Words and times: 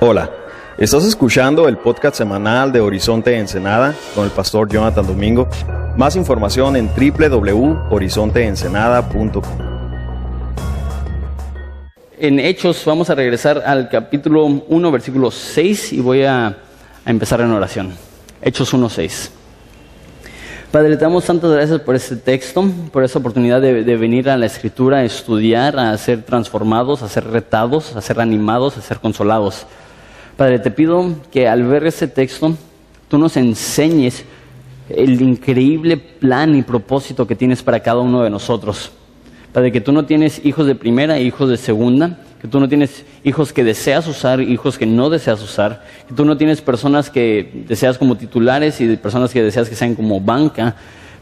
Hola, 0.00 0.30
estás 0.78 1.04
escuchando 1.04 1.68
el 1.68 1.76
podcast 1.78 2.16
semanal 2.16 2.72
de 2.72 2.80
Horizonte 2.80 3.36
Ensenada 3.36 3.94
con 4.14 4.24
el 4.24 4.30
pastor 4.30 4.68
Jonathan 4.68 5.06
Domingo. 5.06 5.48
Más 5.96 6.16
información 6.16 6.76
en 6.76 6.88
www.horizonteensenada.com. 6.88 9.42
En 12.18 12.38
Hechos 12.38 12.84
vamos 12.84 13.08
a 13.08 13.14
regresar 13.14 13.62
al 13.64 13.88
capítulo 13.88 14.44
1, 14.44 14.92
versículo 14.92 15.30
6 15.30 15.94
y 15.94 16.00
voy 16.00 16.24
a, 16.24 16.58
empezar 17.06 17.40
en 17.40 17.50
oración. 17.50 17.94
Hechos 18.42 18.74
1, 18.74 18.90
6. 18.90 19.32
Padre, 20.70 20.96
te 20.96 21.02
damos 21.02 21.24
tantas 21.24 21.50
gracias 21.50 21.80
por 21.80 21.96
este 21.96 22.14
texto, 22.14 22.64
por 22.92 23.02
esta 23.02 23.18
oportunidad 23.18 23.60
de, 23.60 23.96
venir 23.96 24.30
a 24.30 24.36
la 24.36 24.46
escritura, 24.46 24.98
a 24.98 25.04
estudiar, 25.04 25.76
a 25.76 25.98
ser 25.98 26.22
transformados, 26.22 27.02
a 27.02 27.08
ser 27.08 27.26
retados, 27.26 27.96
a 27.96 28.00
ser 28.00 28.20
animados, 28.20 28.76
a 28.76 28.80
ser 28.80 29.00
consolados. 29.00 29.66
Padre, 30.36 30.60
te 30.60 30.70
pido 30.70 31.12
que 31.32 31.48
al 31.48 31.64
ver 31.64 31.88
este 31.88 32.06
texto, 32.06 32.54
tú 33.08 33.18
nos 33.18 33.36
enseñes 33.36 34.24
el 34.88 35.20
increíble 35.20 35.96
plan 35.96 36.54
y 36.54 36.62
propósito 36.62 37.26
que 37.26 37.34
tienes 37.34 37.64
para 37.64 37.80
cada 37.80 37.98
uno 37.98 38.22
de 38.22 38.30
nosotros. 38.30 38.92
Padre, 39.52 39.72
que 39.72 39.80
tú 39.80 39.90
no 39.90 40.04
tienes 40.04 40.40
hijos 40.44 40.66
de 40.66 40.76
primera 40.76 41.18
e 41.18 41.24
hijos 41.24 41.48
de 41.48 41.56
segunda, 41.56 42.20
que 42.40 42.48
tú 42.48 42.58
no 42.58 42.68
tienes 42.68 43.04
hijos 43.22 43.52
que 43.52 43.62
deseas 43.62 44.06
usar, 44.06 44.40
hijos 44.40 44.78
que 44.78 44.86
no 44.86 45.10
deseas 45.10 45.42
usar, 45.42 45.84
que 46.08 46.14
tú 46.14 46.24
no 46.24 46.36
tienes 46.36 46.62
personas 46.62 47.10
que 47.10 47.64
deseas 47.68 47.98
como 47.98 48.16
titulares 48.16 48.80
y 48.80 48.96
personas 48.96 49.32
que 49.32 49.42
deseas 49.42 49.68
que 49.68 49.74
sean 49.74 49.94
como 49.94 50.20
banca, 50.20 50.74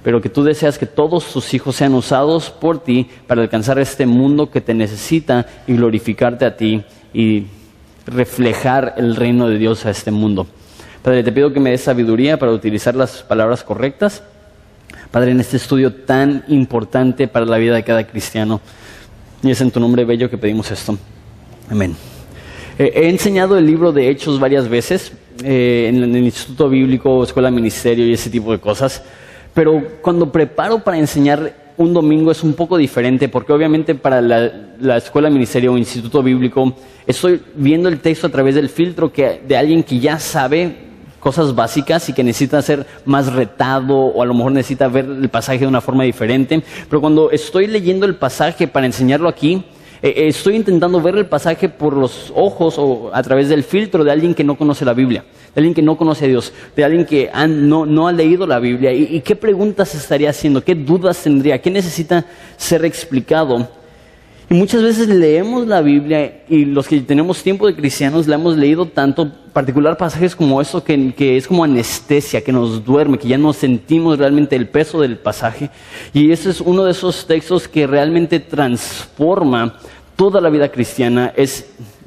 pero 0.05 0.21
que 0.21 0.29
tú 0.29 0.45
deseas 0.45 0.79
que 0.79 0.87
todos 0.87 1.33
tus 1.33 1.53
hijos 1.55 1.75
sean 1.75 1.95
usados 1.95 2.51
por 2.51 2.83
ti 2.85 3.09
para 3.27 3.43
alcanzar 3.43 3.81
este 3.81 4.07
mundo 4.07 4.51
que 4.51 4.61
te 4.61 4.75
necesita 4.75 5.47
y 5.67 5.75
glorificarte 5.75 6.45
a 6.45 6.57
ti 6.57 6.85
y 7.13 7.47
reflejar 8.07 8.95
el 8.97 9.17
reino 9.17 9.49
de 9.49 9.59
Dios 9.59 9.87
a 9.87 9.91
este 9.91 10.13
mundo. 10.13 10.47
Padre, 11.03 11.25
te 11.25 11.33
pido 11.33 11.53
que 11.53 11.59
me 11.59 11.71
des 11.71 11.81
sabiduría 11.81 12.39
para 12.39 12.53
utilizar 12.53 12.95
las 12.95 13.23
palabras 13.23 13.65
correctas. 13.65 14.23
Padre, 15.11 15.33
en 15.33 15.41
este 15.41 15.57
estudio 15.57 15.93
tan 15.93 16.45
importante 16.49 17.27
para 17.27 17.45
la 17.45 17.59
vida 17.59 17.75
de 17.75 17.83
cada 17.83 18.07
cristiano. 18.07 18.61
Y 19.43 19.51
es 19.51 19.61
en 19.61 19.71
tu 19.71 19.81
nombre 19.81 20.05
bello 20.05 20.29
que 20.29 20.39
pedimos 20.39 20.71
esto. 20.71 20.99
Amén. 21.71 21.95
Eh, 22.79 22.93
he 22.95 23.09
enseñado 23.09 23.59
el 23.59 23.67
libro 23.67 23.93
de 23.93 24.09
Hechos 24.09 24.41
varias 24.41 24.69
veces 24.69 25.13
eh, 25.45 25.87
en, 25.89 26.03
el 26.03 26.25
Instituto 26.25 26.69
Bíblico, 26.69 27.23
Escuela 27.23 27.51
Ministerio 27.51 28.07
y 28.07 28.13
ese 28.13 28.31
tipo 28.31 28.53
de 28.53 28.59
cosas. 28.59 29.03
Pero 29.53 29.83
cuando 30.01 30.31
preparo 30.31 30.79
para 30.79 30.99
enseñar 30.99 31.69
un 31.77 31.93
domingo 31.93 32.31
es 32.31 32.43
un 32.43 32.55
poco 32.55 32.77
diferente 32.77 33.29
porque 33.29 33.53
obviamente 33.53 33.95
para 33.95 34.21
la, 34.21 34.51
la, 34.81 34.97
escuela 34.97 35.31
ministerio 35.31 35.73
o 35.73 35.79
instituto 35.79 36.25
bíblico 36.25 36.75
estoy 37.07 37.41
viendo 37.55 37.89
el 37.89 38.01
texto 38.01 38.27
a 38.27 38.31
través 38.31 38.57
del 38.57 38.69
filtro 38.69 39.13
que, 39.13 39.43
de 39.47 39.57
alguien 39.57 39.85
que 39.85 40.01
ya 40.01 40.19
sabe 40.19 40.89
cosas 41.21 41.55
básicas 41.55 42.09
y 42.09 42.13
que 42.13 42.25
necesita 42.25 42.61
ser 42.63 42.85
más 43.05 43.33
retado 43.33 43.97
o 43.97 44.23
a 44.23 44.27
lo 44.27 44.35
mejor 44.35 44.53
necesita 44.53 44.89
ver 44.89 45.05
el 45.05 45.29
pasaje 45.29 45.61
de 45.61 45.67
una 45.67 45.81
forma 45.81 46.05
diferente. 46.05 46.63
Pero 46.89 47.01
cuando 47.01 47.31
estoy 47.31 47.67
leyendo 47.67 48.07
el 48.07 48.17
pasaje 48.17 48.67
para 48.67 48.87
enseñarlo 48.87 49.29
aquí, 49.29 49.65
eh, 50.03 50.29
estoy 50.29 50.57
intentando 50.57 51.01
ver 51.01 51.17
el 51.17 51.27
pasaje 51.27 51.69
por 51.69 51.95
los 51.95 52.33
ojos 52.35 52.77
o 52.79 53.11
a 53.13 53.23
través 53.23 53.49
del 53.49 53.65
filtro 53.65 54.05
de 54.05 54.11
alguien 54.11 54.35
que 54.35 54.45
no 54.45 54.57
conoce 54.57 54.85
la 54.85 54.95
Biblia, 54.95 55.25
de 55.55 55.61
alguien 55.61 55.75
que 55.75 55.83
no 55.83 55.97
conoce 55.97 56.27
a 56.27 56.29
Dios, 56.29 56.53
de 56.77 56.85
alguien 56.85 57.05
que 57.05 57.31
no, 57.49 58.09
ha 58.09 58.13
leído 58.13 58.47
la 58.47 58.59
Biblia. 58.59 58.93
¿Y, 58.93 59.17
¿Y, 59.17 59.21
qué 59.21 59.37
preguntas 59.37 59.95
estaría 59.95 60.31
haciendo? 60.31 60.63
¿Qué 60.63 60.75
dudas 60.75 61.23
tendría? 61.23 61.61
¿Qué 61.61 61.71
necesita 61.71 62.25
ser 62.57 62.85
explicado? 62.85 63.78
Y 64.51 64.55
muchas 64.55 64.83
veces 64.83 65.09
leemos 65.09 65.67
la 65.67 65.83
Biblia 65.83 66.43
y 66.49 66.65
los 66.65 66.89
que 66.89 67.01
tenemos 67.01 67.43
tiempo 67.43 67.67
de 67.67 67.75
cristianos 67.75 68.27
la 68.27 68.37
hemos 68.37 68.57
leído 68.57 68.87
tanto, 68.87 69.31
particular 69.53 69.99
pasajes 69.99 70.35
como 70.35 70.63
eso, 70.63 70.83
que, 70.83 71.13
que, 71.13 71.37
es 71.37 71.47
como 71.47 71.65
anestesia, 71.65 72.43
que 72.43 72.51
nos 72.51 72.83
duerme, 72.83 73.19
que 73.19 73.29
ya 73.29 73.37
no 73.37 73.53
sentimos 73.53 74.17
realmente 74.17 74.57
el 74.57 74.67
peso 74.67 75.03
del 75.03 75.19
pasaje. 75.19 75.69
Y 76.15 76.33
ese 76.33 76.49
es 76.49 76.63
uno 76.63 76.85
de 76.85 76.93
esos 76.93 77.27
textos 77.27 77.69
que 77.69 77.87
realmente 77.87 78.41
transforma 78.41 79.77
toda 80.17 80.41
la 80.41 80.49
vida 80.49 80.73
cristiana. 80.73 81.31
Es, 81.37 81.67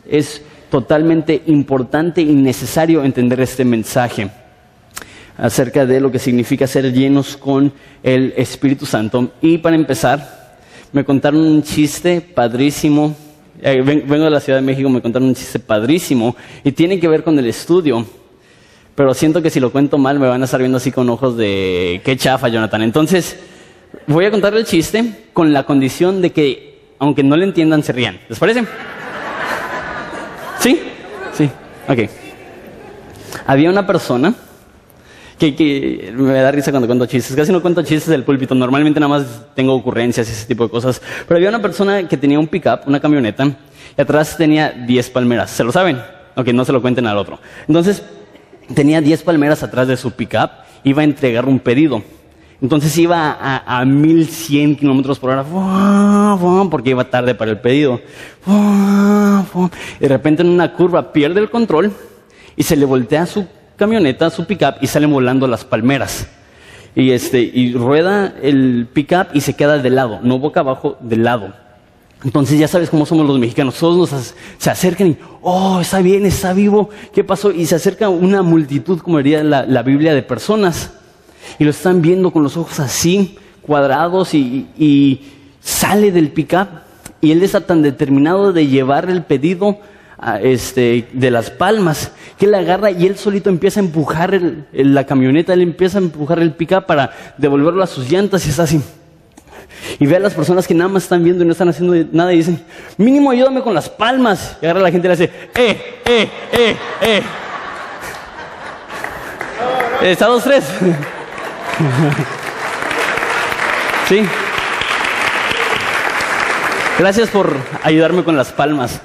es 0.10 0.42
totalmente 0.72 1.44
importante 1.46 2.22
y 2.22 2.34
necesario 2.34 3.04
entender 3.04 3.40
este 3.42 3.66
mensaje 3.66 4.32
acerca 5.38 5.86
de 5.86 6.02
lo 6.02 6.12
que 6.12 6.18
significa 6.18 6.66
ser 6.66 6.92
llenos 6.92 7.38
con 7.38 7.72
el 8.02 8.34
Espíritu 8.36 8.88
Santo. 8.88 9.32
Y 9.44 9.60
para 9.60 9.76
empezar, 9.76 10.41
me 10.92 11.06
contaron 11.06 11.42
un 11.42 11.64
chiste 11.64 12.22
padrísimo. 12.22 13.16
Eh, 13.62 13.82
vengo 13.82 14.26
de 14.26 14.30
la 14.30 14.40
Ciudad 14.40 14.60
de 14.60 14.66
México, 14.66 14.90
me 14.90 15.02
contaron 15.02 15.30
un 15.30 15.36
chiste 15.36 15.60
padrísimo 15.60 16.36
y 16.64 16.72
tiene 16.72 17.00
que 17.00 17.08
ver 17.08 17.24
con 17.24 17.38
el 17.38 17.48
estudio. 17.48 18.06
Pero 18.96 19.14
siento 19.14 19.42
que 19.42 19.50
si 19.50 19.60
lo 19.60 19.72
cuento 19.72 19.98
mal 19.98 20.20
me 20.20 20.28
van 20.28 20.42
a 20.42 20.46
estar 20.46 20.60
viendo 20.60 20.78
así 20.78 20.92
con 20.92 21.10
ojos 21.10 21.38
de 21.38 22.02
qué 22.04 22.18
chafa, 22.18 22.50
Jonathan. 22.50 22.82
Entonces, 22.82 23.38
voy 24.08 24.26
a 24.26 24.32
contar 24.32 24.54
el 24.56 24.66
chiste 24.66 25.28
con 25.34 25.54
la 25.54 25.64
condición 25.64 26.22
de 26.22 26.32
que, 26.32 26.80
aunque 27.00 27.24
no 27.24 27.38
le 27.38 27.46
entiendan, 27.46 27.84
se 27.84 27.94
rían. 27.94 28.20
¿Les 28.28 28.38
parece? 28.38 28.66
¿Sí? 30.60 30.80
Sí. 31.34 31.50
Ok. 31.88 32.10
Había 33.46 33.70
una 33.70 33.88
persona 33.88 34.36
que, 35.42 36.14
me 36.16 36.34
da 36.34 36.52
risa 36.52 36.72
cuando 36.72 36.88
cuento 36.88 37.08
chistes. 37.08 37.36
Casi 37.36 37.52
no 37.52 37.62
cuento 37.62 37.82
chistes 37.82 38.08
del 38.08 38.24
púlpito. 38.24 38.54
Normalmente 38.54 39.00
nada 39.00 39.10
más 39.10 39.26
tengo 39.56 39.74
ocurrencias 39.74 40.30
y 40.30 40.32
ese 40.32 40.46
tipo 40.46 40.66
de 40.66 40.70
cosas. 40.70 41.02
Pero 41.28 41.38
había 41.38 41.50
una 41.50 41.62
persona 41.62 42.08
que 42.08 42.18
tenía 42.18 42.40
un 42.40 42.48
pickup, 42.48 42.82
una 42.86 43.00
camioneta, 43.00 43.46
y 43.98 44.02
atrás 44.02 44.38
tenía 44.38 44.70
10 44.70 45.10
palmeras. 45.10 45.50
¿Se 45.50 45.64
lo 45.64 45.72
saben? 45.72 46.00
Ok, 46.36 46.48
no 46.50 46.64
se 46.64 46.72
lo 46.72 46.82
cuenten 46.82 47.08
al 47.08 47.18
otro. 47.18 47.40
Entonces, 47.68 48.04
tenía 48.76 49.02
10 49.02 49.24
palmeras 49.24 49.64
atrás 49.64 49.88
de 49.88 49.98
su 49.98 50.12
pickup, 50.12 50.52
iba 50.84 51.02
a 51.02 51.06
entregar 51.06 51.46
un 51.46 51.60
pedido. 51.60 52.04
Entonces 52.62 52.96
iba 53.00 53.32
a, 53.32 53.80
a 53.80 53.86
1100 53.86 54.76
kilómetros 54.76 55.18
por 55.18 55.32
hora, 55.32 55.44
porque 56.70 56.92
iba 56.92 57.04
tarde 57.06 57.34
para 57.34 57.50
el 57.50 57.60
pedido. 57.60 58.00
De 60.00 60.08
repente 60.08 60.44
en 60.44 60.50
una 60.50 60.72
curva 60.74 61.12
pierde 61.12 61.40
el 61.40 61.50
control 61.50 61.92
y 62.56 62.62
se 62.62 62.76
le 62.76 62.86
voltea 62.86 63.26
su 63.26 63.48
camioneta, 63.82 64.30
su 64.30 64.46
pickup, 64.46 64.76
y 64.80 64.86
salen 64.86 65.12
volando 65.12 65.48
las 65.48 65.66
palmeras. 65.66 66.28
Y, 66.96 67.10
este, 67.10 67.42
y 67.42 67.74
rueda 67.74 68.36
el 68.40 68.88
pickup 68.94 69.30
y 69.34 69.42
se 69.42 69.56
queda 69.56 69.80
de 69.80 69.90
lado, 69.90 70.20
no 70.22 70.38
boca 70.38 70.60
abajo, 70.60 70.98
de 71.02 71.18
lado. 71.18 71.52
Entonces 72.24 72.60
ya 72.60 72.68
sabes 72.68 72.92
cómo 72.92 73.08
somos 73.08 73.26
los 73.26 73.40
mexicanos, 73.40 73.80
todos 73.80 74.12
nos 74.12 74.36
se 74.60 74.70
acercan 74.70 75.08
y, 75.08 75.18
oh, 75.42 75.82
está 75.82 76.00
bien, 76.00 76.28
está 76.28 76.54
vivo, 76.54 76.92
¿qué 77.12 77.24
pasó? 77.24 77.52
Y 77.52 77.66
se 77.66 77.74
acerca 77.74 78.08
una 78.10 78.44
multitud, 78.44 79.00
como 79.00 79.18
diría 79.18 79.44
la, 79.44 79.66
la 79.66 79.82
Biblia, 79.82 80.14
de 80.14 80.22
personas. 80.22 80.92
Y 81.58 81.64
lo 81.64 81.72
están 81.72 82.04
viendo 82.04 82.30
con 82.30 82.44
los 82.44 82.58
ojos 82.58 82.80
así, 82.80 83.40
cuadrados, 83.64 84.36
y, 84.36 84.68
y 84.78 85.22
sale 85.60 86.12
del 86.12 86.30
pickup. 86.30 86.68
Y 87.20 87.32
él 87.32 87.42
está 87.42 87.62
tan 87.62 87.82
determinado 87.82 88.54
de 88.54 88.68
llevar 88.68 89.10
el 89.10 89.24
pedido 89.24 89.80
este, 90.42 91.08
de 91.14 91.32
las 91.32 91.50
palmas, 91.50 92.12
que 92.38 92.46
él 92.46 92.54
agarra 92.56 92.92
y 92.92 93.08
él 93.08 93.18
solito 93.18 93.50
empieza 93.50 93.80
a 93.80 93.84
empujar 93.84 94.40
la 94.72 95.06
camioneta, 95.06 95.54
él 95.54 95.62
empieza 95.62 95.98
a 95.98 96.02
empujar 96.02 96.40
el 96.40 96.54
pick 96.54 96.82
para 96.86 97.12
devolverlo 97.38 97.84
a 97.84 97.88
sus 97.88 98.10
llantas 98.10 98.46
y 98.46 98.50
está 98.50 98.64
así. 98.64 98.82
Y 100.00 100.06
ve 100.06 100.16
a 100.16 100.20
las 100.20 100.34
personas 100.34 100.68
que 100.68 100.74
nada 100.74 100.90
más 100.90 101.04
están 101.04 101.24
viendo 101.24 101.44
y 101.44 101.48
no 101.48 101.52
están 101.52 101.70
haciendo 101.70 101.96
nada 102.12 102.34
y 102.34 102.38
dicen, 102.38 102.64
mínimo 102.98 103.32
ayúdame 103.32 103.62
con 103.62 103.74
las 103.74 103.90
palmas. 103.90 104.58
Y 104.62 104.66
agarra 104.66 104.80
a 104.82 104.84
la 104.84 104.92
gente 104.92 105.08
y 105.08 105.10
le 105.10 105.14
hace, 105.14 105.24
eh, 105.56 106.02
eh, 106.06 106.30
eh, 106.52 106.76
eh. 107.02 107.24
Está 110.04 110.28
dos, 110.28 110.44
tres. 110.44 110.64
sí. 114.10 114.22
Gracias 116.98 117.30
por 117.30 117.56
ayudarme 117.84 118.24
con 118.24 118.36
las 118.38 118.52
palmas. 118.52 119.02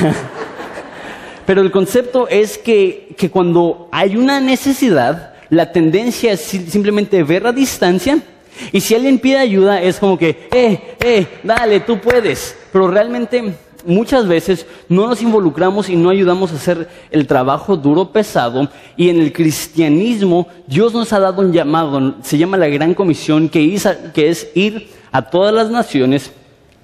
Pero 1.50 1.62
el 1.62 1.72
concepto 1.72 2.28
es 2.28 2.58
que, 2.58 3.12
que, 3.18 3.28
cuando 3.28 3.88
hay 3.90 4.16
una 4.16 4.38
necesidad, 4.38 5.34
la 5.48 5.72
tendencia 5.72 6.30
es 6.30 6.42
simplemente 6.42 7.24
ver 7.24 7.44
a 7.44 7.50
distancia. 7.50 8.22
Y 8.70 8.80
si 8.80 8.94
alguien 8.94 9.18
pide 9.18 9.38
ayuda, 9.38 9.82
es 9.82 9.98
como 9.98 10.16
que, 10.16 10.46
eh, 10.52 10.94
eh, 11.00 11.26
dale, 11.42 11.80
tú 11.80 11.98
puedes. 11.98 12.56
Pero 12.72 12.86
realmente 12.86 13.52
muchas 13.84 14.28
veces 14.28 14.64
no 14.88 15.08
nos 15.08 15.22
involucramos 15.22 15.88
y 15.88 15.96
no 15.96 16.10
ayudamos 16.10 16.52
a 16.52 16.54
hacer 16.54 16.88
el 17.10 17.26
trabajo 17.26 17.76
duro, 17.76 18.12
pesado. 18.12 18.68
Y 18.96 19.08
en 19.08 19.18
el 19.18 19.32
cristianismo, 19.32 20.46
Dios 20.68 20.94
nos 20.94 21.12
ha 21.12 21.18
dado 21.18 21.42
un 21.42 21.52
llamado, 21.52 22.14
se 22.22 22.38
llama 22.38 22.58
la 22.58 22.68
Gran 22.68 22.94
Comisión, 22.94 23.48
que 23.48 23.76
que 24.14 24.28
es 24.28 24.46
ir 24.54 24.88
a 25.10 25.20
todas 25.20 25.52
las 25.52 25.68
naciones 25.68 26.30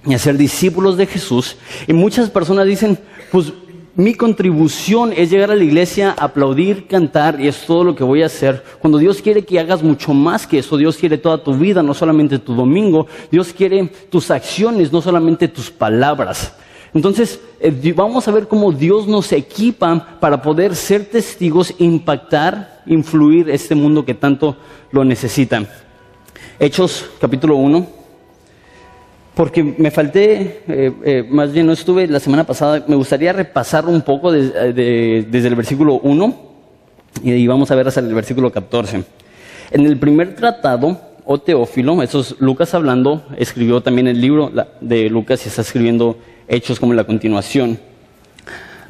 y 0.05 0.15
hacer 0.15 0.37
discípulos 0.37 0.97
de 0.97 1.07
Jesús. 1.07 1.57
Y 1.87 1.93
muchas 1.93 2.31
personas 2.31 2.67
dicen, 2.67 2.99
pues 3.31 3.53
mi 3.97 4.15
contribución 4.15 5.15
es 5.17 5.31
llegar 5.31 5.51
a 5.51 5.57
la 5.57 5.65
iglesia, 5.65 6.15
aplaudir, 6.19 6.87
cantar 6.87 7.41
y 7.41 7.49
es 7.49 7.65
todo 7.65 7.83
lo 7.83 7.97
que 7.97 8.05
voy 8.05 8.23
a 8.23 8.27
hacer. 8.27 8.63
Cuando 8.79 8.99
Dios 8.99 9.23
quiere 9.23 9.43
que 9.43 9.59
hagas 9.59 9.83
mucho 9.83 10.13
más 10.13 10.47
que 10.47 10.59
eso, 10.59 10.77
Dios 10.77 10.99
quiere 10.99 11.17
toda 11.17 11.43
tu 11.43 11.55
vida, 11.55 11.83
no 11.83 11.95
solamente 11.95 12.39
tu 12.39 12.55
domingo, 12.55 13.07
Dios 13.31 13.55
quiere 13.55 13.91
tus 14.11 14.31
acciones, 14.31 14.93
no 14.93 15.01
solamente 15.01 15.49
tus 15.49 15.71
palabras. 15.71 16.53
Entonces, 16.93 17.41
eh, 17.59 17.95
vamos 17.97 18.29
a 18.29 18.33
ver 18.33 18.47
cómo 18.49 18.71
Dios 18.71 19.07
nos 19.07 19.33
equipa 19.33 20.19
para 20.21 20.43
poder 20.43 20.77
ser 20.77 21.07
testigos, 21.07 21.75
impactar, 21.79 22.83
influir 22.85 23.49
este 23.49 23.75
mundo 23.75 24.05
que 24.05 24.15
tanto 24.15 24.57
lo 24.93 25.05
necesita. 25.05 25.65
Hechos 26.59 27.07
capítulo 27.19 27.57
1. 27.57 27.96
Porque 29.37 29.63
me 29.63 29.91
falté, 29.91 30.63
eh, 30.67 30.93
eh, 31.05 31.27
más 31.29 31.53
bien 31.53 31.67
no 31.67 31.75
estuve 31.75 32.07
la 32.07 32.21
semana 32.21 32.45
pasada, 32.45 32.83
me 32.89 32.97
gustaría 32.97 33.35
repasar 33.35 33.85
un 33.85 34.01
poco 34.01 34.33
desde 34.33 35.47
el 35.47 35.55
versículo 35.55 36.01
1 36.03 36.35
y 37.23 37.47
vamos 37.47 37.71
a 37.71 37.75
ver 37.75 37.87
hasta 37.87 38.01
el 38.01 38.15
versículo 38.15 38.51
14. 38.51 39.05
En 39.73 39.85
el 39.85 39.99
primer 39.99 40.35
tratado, 40.35 40.99
o 41.27 41.39
Teófilo, 41.39 42.03
eso 42.03 42.21
es 42.21 42.37
Lucas 42.39 42.73
hablando, 42.73 43.27
escribió 43.37 43.83
también 43.83 44.09
el 44.09 44.23
libro 44.23 44.51
de 44.81 45.11
Lucas 45.11 45.45
y 45.45 45.51
está 45.51 45.61
escribiendo 45.61 46.17
hechos 46.49 46.81
como 46.81 46.95
la 46.95 47.05
continuación. 47.05 47.79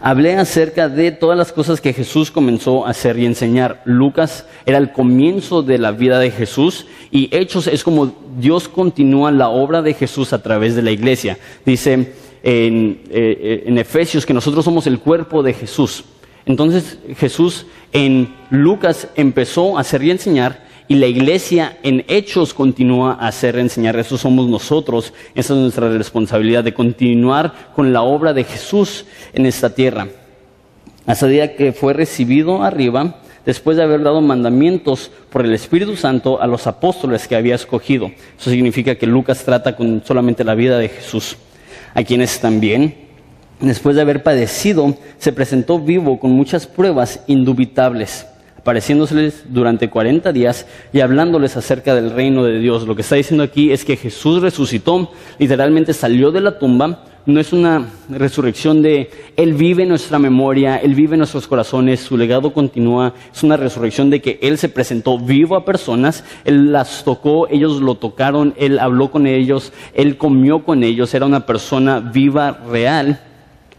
Hablé 0.00 0.37
acerca 0.37 0.88
de 0.88 1.10
todas 1.10 1.38
las 1.38 1.52
cosas 1.52 1.81
que 1.81 1.93
Jesús 1.93 2.31
comenzó 2.31 2.87
a 2.87 2.90
hacer 2.90 3.19
y 3.19 3.26
enseñar. 3.26 3.82
Lucas 3.84 4.44
era 4.66 4.78
el 4.78 4.93
comienzo 4.93 5.62
de 5.62 5.78
la 5.78 5.93
vida 5.93 6.19
de 6.19 6.31
Jesús 6.31 6.87
y 7.10 7.34
Hechos 7.34 7.66
es 7.66 7.82
como 7.82 8.14
Dios 8.38 8.69
continúa 8.69 9.31
la 9.31 9.48
obra 9.48 9.81
de 9.81 9.94
Jesús 9.94 10.32
a 10.32 10.43
través 10.43 10.75
de 10.76 10.82
la 10.82 10.90
iglesia. 10.90 11.38
Dice 11.64 11.93
en, 11.93 12.12
eh, 12.43 13.00
eh, 13.10 13.64
en 13.66 13.78
Efesios 13.78 14.26
que 14.26 14.34
nosotros 14.34 14.64
somos 14.64 14.87
el 14.87 14.98
cuerpo 14.98 15.43
de 15.43 15.54
Jesús. 15.54 16.04
Entonces 16.44 16.99
Jesús 17.16 17.66
en 17.92 18.34
Lucas 18.50 19.08
empezó 19.16 19.78
a 19.78 19.81
hacer 19.81 20.02
y 20.02 20.10
enseñar 20.10 20.65
y 20.88 20.97
la 20.97 21.06
iglesia 21.06 21.79
en 21.83 22.05
hechos 22.09 22.55
continúa 22.55 23.15
a 23.15 23.29
hacer 23.29 23.59
enseñar. 23.59 23.97
Eso 23.97 24.17
somos 24.17 24.49
nosotros. 24.49 25.12
Esa 25.35 25.55
es 25.55 25.61
nuestra 25.61 25.88
responsabilidad 25.88 26.65
de 26.65 26.75
continuar 26.75 27.73
con 27.75 27.93
la 27.93 28.03
obra 28.03 28.33
de 28.33 28.44
Jesús 28.44 29.05
en 29.33 29.47
esta 29.47 29.75
tierra. 29.75 30.09
Hasta 31.06 31.27
el 31.27 31.33
día 31.33 31.56
que 31.56 31.73
fue 31.73 31.93
recibido 31.93 32.62
arriba, 32.62 33.21
después 33.44 33.77
de 33.77 33.83
haber 33.83 34.03
dado 34.03 34.21
mandamientos 34.21 35.11
por 35.31 35.44
el 35.44 35.55
Espíritu 35.55 35.97
Santo 35.97 36.41
a 36.41 36.47
los 36.47 36.67
apóstoles 36.67 37.27
que 37.29 37.37
había 37.37 37.55
escogido. 37.55 38.11
Eso 38.38 38.50
significa 38.50 38.97
que 38.97 39.06
Lucas 39.06 39.44
trata 39.44 39.77
con 39.77 40.03
solamente 40.05 40.44
la 40.44 40.55
vida 40.55 40.79
de 40.79 40.88
Jesús, 40.88 41.37
a 41.94 42.03
quienes 42.03 42.41
también, 42.41 42.94
después 43.61 43.94
de 43.94 44.03
haber 44.03 44.23
padecido, 44.23 44.97
se 45.19 45.33
presentó 45.33 45.79
vivo 45.79 46.19
con 46.19 46.33
muchas 46.33 46.67
pruebas 46.67 47.21
indubitables 47.29 48.27
apareciéndoseles 48.66 49.44
durante 49.48 49.88
40 49.88 50.32
días 50.32 50.66
y 50.92 50.98
hablándoles 50.98 51.56
acerca 51.56 51.94
del 51.94 52.10
reino 52.10 52.42
de 52.42 52.58
Dios. 52.58 52.84
Lo 52.84 52.96
que 52.96 53.02
está 53.02 53.14
diciendo 53.14 53.44
aquí 53.44 53.70
es 53.70 53.84
que 53.84 53.96
Jesús 53.96 54.42
resucitó, 54.42 55.12
literalmente 55.38 55.92
salió 55.92 56.32
de 56.32 56.40
la 56.40 56.58
tumba. 56.58 57.04
No 57.26 57.38
es 57.38 57.52
una 57.52 57.86
resurrección 58.08 58.82
de 58.82 59.08
Él 59.36 59.54
vive 59.54 59.84
en 59.84 59.90
nuestra 59.90 60.18
memoria, 60.18 60.78
Él 60.78 60.96
vive 60.96 61.14
en 61.14 61.18
nuestros 61.18 61.46
corazones, 61.46 62.00
su 62.00 62.16
legado 62.16 62.52
continúa. 62.52 63.14
Es 63.32 63.44
una 63.44 63.56
resurrección 63.56 64.10
de 64.10 64.20
que 64.20 64.40
Él 64.42 64.58
se 64.58 64.68
presentó 64.68 65.16
vivo 65.16 65.54
a 65.54 65.64
personas, 65.64 66.24
Él 66.44 66.72
las 66.72 67.04
tocó, 67.04 67.46
ellos 67.48 67.80
lo 67.80 67.94
tocaron, 67.94 68.52
Él 68.56 68.80
habló 68.80 69.12
con 69.12 69.28
ellos, 69.28 69.72
Él 69.94 70.16
comió 70.16 70.64
con 70.64 70.82
ellos, 70.82 71.14
era 71.14 71.24
una 71.24 71.46
persona 71.46 72.00
viva, 72.00 72.64
real. 72.68 73.20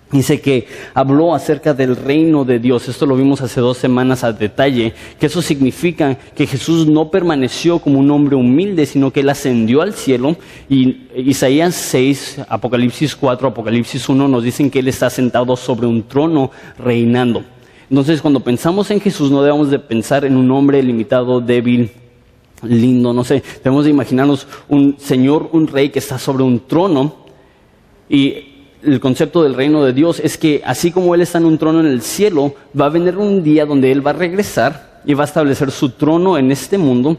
Dice 0.09 0.39
que 0.39 0.67
habló 0.93 1.35
acerca 1.35 1.73
del 1.73 1.97
reino 1.97 2.45
de 2.45 2.59
Dios. 2.59 2.87
Esto 2.87 3.05
lo 3.05 3.17
vimos 3.17 3.41
hace 3.41 3.59
dos 3.59 3.77
semanas 3.77 4.23
a 4.23 4.31
detalle. 4.31 4.93
Que 5.19 5.25
eso 5.25 5.41
significa 5.41 6.15
que 6.15 6.47
Jesús 6.47 6.87
no 6.87 7.11
permaneció 7.11 7.79
como 7.79 7.99
un 7.99 8.09
hombre 8.11 8.37
humilde, 8.37 8.85
sino 8.85 9.11
que 9.11 9.19
él 9.19 9.29
ascendió 9.29 9.81
al 9.81 9.93
cielo. 9.93 10.37
Y 10.69 11.07
Isaías 11.13 11.75
6, 11.75 12.41
Apocalipsis 12.47 13.17
4, 13.17 13.49
Apocalipsis 13.49 14.07
1 14.07 14.29
nos 14.29 14.43
dicen 14.43 14.71
que 14.71 14.79
él 14.79 14.87
está 14.87 15.09
sentado 15.09 15.57
sobre 15.57 15.87
un 15.87 16.03
trono 16.03 16.51
reinando. 16.79 17.43
Entonces, 17.89 18.21
cuando 18.21 18.39
pensamos 18.39 18.89
en 18.91 19.01
Jesús, 19.01 19.29
no 19.29 19.43
debemos 19.43 19.69
de 19.69 19.79
pensar 19.79 20.23
en 20.23 20.37
un 20.37 20.49
hombre 20.51 20.81
limitado, 20.83 21.41
débil, 21.41 21.91
lindo, 22.63 23.13
no 23.13 23.25
sé. 23.25 23.43
Debemos 23.61 23.83
de 23.83 23.91
imaginarnos 23.91 24.47
un 24.69 24.95
señor, 24.99 25.49
un 25.51 25.67
rey 25.67 25.89
que 25.89 25.99
está 25.99 26.17
sobre 26.17 26.43
un 26.43 26.61
trono 26.65 27.27
y 28.09 28.56
el 28.83 28.99
concepto 28.99 29.43
del 29.43 29.55
reino 29.55 29.83
de 29.83 29.93
Dios 29.93 30.19
es 30.19 30.37
que 30.37 30.61
así 30.65 30.91
como 30.91 31.15
Él 31.15 31.21
está 31.21 31.37
en 31.37 31.45
un 31.45 31.57
trono 31.57 31.79
en 31.79 31.87
el 31.87 32.01
cielo, 32.01 32.53
va 32.79 32.85
a 32.85 32.89
venir 32.89 33.17
un 33.17 33.43
día 33.43 33.65
donde 33.65 33.91
Él 33.91 34.05
va 34.05 34.11
a 34.11 34.13
regresar 34.13 35.01
y 35.05 35.13
va 35.13 35.23
a 35.23 35.27
establecer 35.27 35.71
su 35.71 35.89
trono 35.89 36.37
en 36.37 36.51
este 36.51 36.77
mundo. 36.77 37.17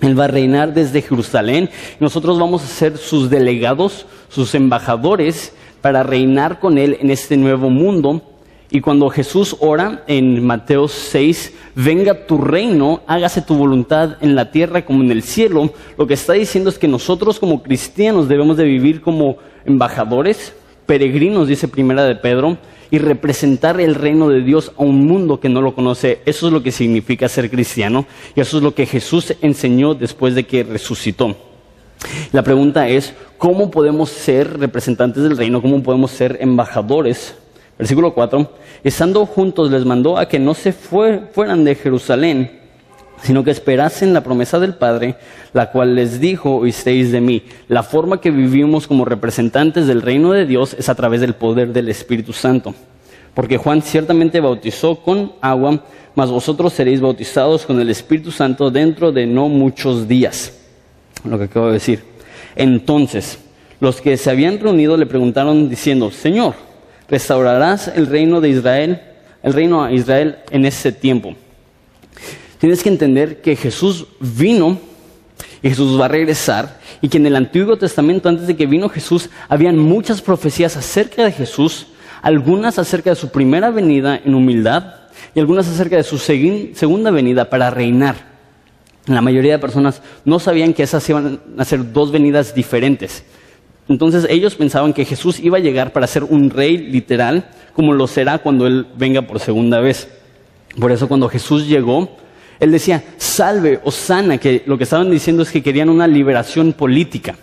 Él 0.00 0.18
va 0.18 0.24
a 0.24 0.28
reinar 0.28 0.74
desde 0.74 1.02
Jerusalén. 1.02 1.70
Nosotros 2.00 2.38
vamos 2.38 2.62
a 2.62 2.66
ser 2.66 2.98
sus 2.98 3.30
delegados, 3.30 4.06
sus 4.28 4.54
embajadores, 4.54 5.52
para 5.80 6.02
reinar 6.02 6.60
con 6.60 6.78
Él 6.78 6.98
en 7.00 7.10
este 7.10 7.36
nuevo 7.36 7.70
mundo. 7.70 8.22
Y 8.70 8.80
cuando 8.80 9.08
Jesús 9.08 9.56
ora 9.60 10.02
en 10.08 10.44
Mateo 10.44 10.88
6, 10.88 11.54
venga 11.76 12.26
tu 12.26 12.38
reino, 12.38 13.02
hágase 13.06 13.40
tu 13.40 13.54
voluntad 13.54 14.16
en 14.20 14.34
la 14.34 14.50
tierra 14.50 14.84
como 14.84 15.02
en 15.02 15.12
el 15.12 15.22
cielo, 15.22 15.72
lo 15.96 16.06
que 16.06 16.14
está 16.14 16.32
diciendo 16.32 16.68
es 16.68 16.78
que 16.78 16.88
nosotros 16.88 17.38
como 17.38 17.62
cristianos 17.62 18.28
debemos 18.28 18.56
de 18.56 18.64
vivir 18.64 19.02
como 19.02 19.36
embajadores, 19.64 20.52
peregrinos, 20.86 21.48
dice 21.48 21.68
Primera 21.68 22.04
de 22.04 22.16
Pedro, 22.16 22.58
y 22.90 22.98
representar 22.98 23.80
el 23.80 23.94
reino 23.94 24.28
de 24.28 24.42
Dios 24.42 24.72
a 24.76 24.82
un 24.82 25.06
mundo 25.06 25.40
que 25.40 25.48
no 25.48 25.60
lo 25.60 25.74
conoce. 25.74 26.20
Eso 26.24 26.46
es 26.46 26.52
lo 26.52 26.62
que 26.62 26.72
significa 26.72 27.28
ser 27.28 27.50
cristiano 27.50 28.06
y 28.34 28.40
eso 28.40 28.58
es 28.58 28.62
lo 28.62 28.74
que 28.74 28.86
Jesús 28.86 29.34
enseñó 29.42 29.94
después 29.94 30.34
de 30.34 30.44
que 30.44 30.62
resucitó. 30.62 31.36
La 32.32 32.42
pregunta 32.42 32.88
es, 32.88 33.14
¿cómo 33.38 33.70
podemos 33.70 34.10
ser 34.10 34.58
representantes 34.58 35.22
del 35.22 35.36
reino? 35.36 35.60
¿Cómo 35.60 35.82
podemos 35.82 36.10
ser 36.10 36.38
embajadores? 36.40 37.34
Versículo 37.78 38.14
4, 38.14 38.50
estando 38.84 39.26
juntos 39.26 39.70
les 39.70 39.84
mandó 39.84 40.16
a 40.16 40.28
que 40.28 40.38
no 40.38 40.54
se 40.54 40.72
fueran 40.72 41.64
de 41.64 41.74
Jerusalén, 41.74 42.55
sino 43.22 43.44
que 43.44 43.50
esperasen 43.50 44.12
la 44.12 44.22
promesa 44.22 44.58
del 44.58 44.74
Padre, 44.74 45.16
la 45.52 45.70
cual 45.70 45.94
les 45.94 46.20
dijo, 46.20 46.56
oísteis 46.56 47.12
de 47.12 47.20
mí. 47.20 47.42
La 47.68 47.82
forma 47.82 48.20
que 48.20 48.30
vivimos 48.30 48.86
como 48.86 49.04
representantes 49.04 49.86
del 49.86 50.02
reino 50.02 50.32
de 50.32 50.46
Dios 50.46 50.76
es 50.78 50.88
a 50.88 50.94
través 50.94 51.20
del 51.20 51.34
poder 51.34 51.72
del 51.72 51.88
Espíritu 51.88 52.32
Santo. 52.32 52.74
Porque 53.34 53.58
Juan 53.58 53.82
ciertamente 53.82 54.40
bautizó 54.40 54.96
con 54.96 55.32
agua, 55.40 55.84
mas 56.14 56.30
vosotros 56.30 56.72
seréis 56.72 57.00
bautizados 57.00 57.66
con 57.66 57.80
el 57.80 57.90
Espíritu 57.90 58.30
Santo 58.30 58.70
dentro 58.70 59.12
de 59.12 59.26
no 59.26 59.48
muchos 59.48 60.08
días. 60.08 60.52
Lo 61.24 61.38
que 61.38 61.44
acabo 61.44 61.66
de 61.66 61.74
decir. 61.74 62.02
Entonces, 62.54 63.38
los 63.80 64.00
que 64.00 64.16
se 64.16 64.30
habían 64.30 64.58
reunido 64.58 64.96
le 64.96 65.06
preguntaron 65.06 65.68
diciendo, 65.68 66.10
Señor, 66.10 66.54
¿restaurarás 67.08 67.88
el 67.88 68.06
reino 68.06 68.40
de 68.40 68.48
Israel, 68.48 69.00
el 69.42 69.52
reino 69.52 69.84
a 69.84 69.92
Israel 69.92 70.38
en 70.50 70.64
ese 70.64 70.92
tiempo? 70.92 71.34
Tienes 72.58 72.82
que 72.82 72.88
entender 72.88 73.42
que 73.42 73.56
Jesús 73.56 74.06
vino 74.20 74.78
y 75.62 75.68
Jesús 75.68 76.00
va 76.00 76.06
a 76.06 76.08
regresar 76.08 76.80
y 77.02 77.08
que 77.08 77.18
en 77.18 77.26
el 77.26 77.36
Antiguo 77.36 77.76
Testamento, 77.76 78.28
antes 78.28 78.46
de 78.46 78.56
que 78.56 78.66
vino 78.66 78.88
Jesús, 78.88 79.30
habían 79.48 79.78
muchas 79.78 80.22
profecías 80.22 80.76
acerca 80.76 81.24
de 81.24 81.32
Jesús, 81.32 81.88
algunas 82.22 82.78
acerca 82.78 83.10
de 83.10 83.16
su 83.16 83.30
primera 83.30 83.70
venida 83.70 84.20
en 84.24 84.34
humildad 84.34 84.94
y 85.34 85.40
algunas 85.40 85.68
acerca 85.68 85.96
de 85.96 86.02
su 86.02 86.18
segunda 86.18 87.10
venida 87.10 87.50
para 87.50 87.70
reinar. 87.70 88.36
La 89.06 89.20
mayoría 89.20 89.52
de 89.52 89.58
personas 89.58 90.02
no 90.24 90.38
sabían 90.38 90.72
que 90.72 90.82
esas 90.82 91.08
iban 91.08 91.40
a 91.58 91.64
ser 91.64 91.92
dos 91.92 92.10
venidas 92.10 92.54
diferentes. 92.54 93.22
Entonces 93.88 94.26
ellos 94.28 94.56
pensaban 94.56 94.92
que 94.92 95.04
Jesús 95.04 95.38
iba 95.38 95.58
a 95.58 95.60
llegar 95.60 95.92
para 95.92 96.08
ser 96.08 96.24
un 96.24 96.50
rey 96.50 96.76
literal, 96.76 97.48
como 97.72 97.92
lo 97.92 98.06
será 98.08 98.38
cuando 98.38 98.66
Él 98.66 98.86
venga 98.96 99.22
por 99.22 99.38
segunda 99.38 99.78
vez. 99.80 100.08
Por 100.80 100.90
eso 100.90 101.06
cuando 101.06 101.28
Jesús 101.28 101.68
llegó, 101.68 102.16
él 102.58 102.72
decía, 102.72 103.04
salve 103.18 103.80
o 103.84 103.90
sana, 103.90 104.38
que 104.38 104.62
lo 104.66 104.78
que 104.78 104.84
estaban 104.84 105.10
diciendo 105.10 105.42
es 105.42 105.50
que 105.50 105.62
querían 105.62 105.90
una 105.90 106.06
liberación 106.06 106.72
política. 106.72 107.36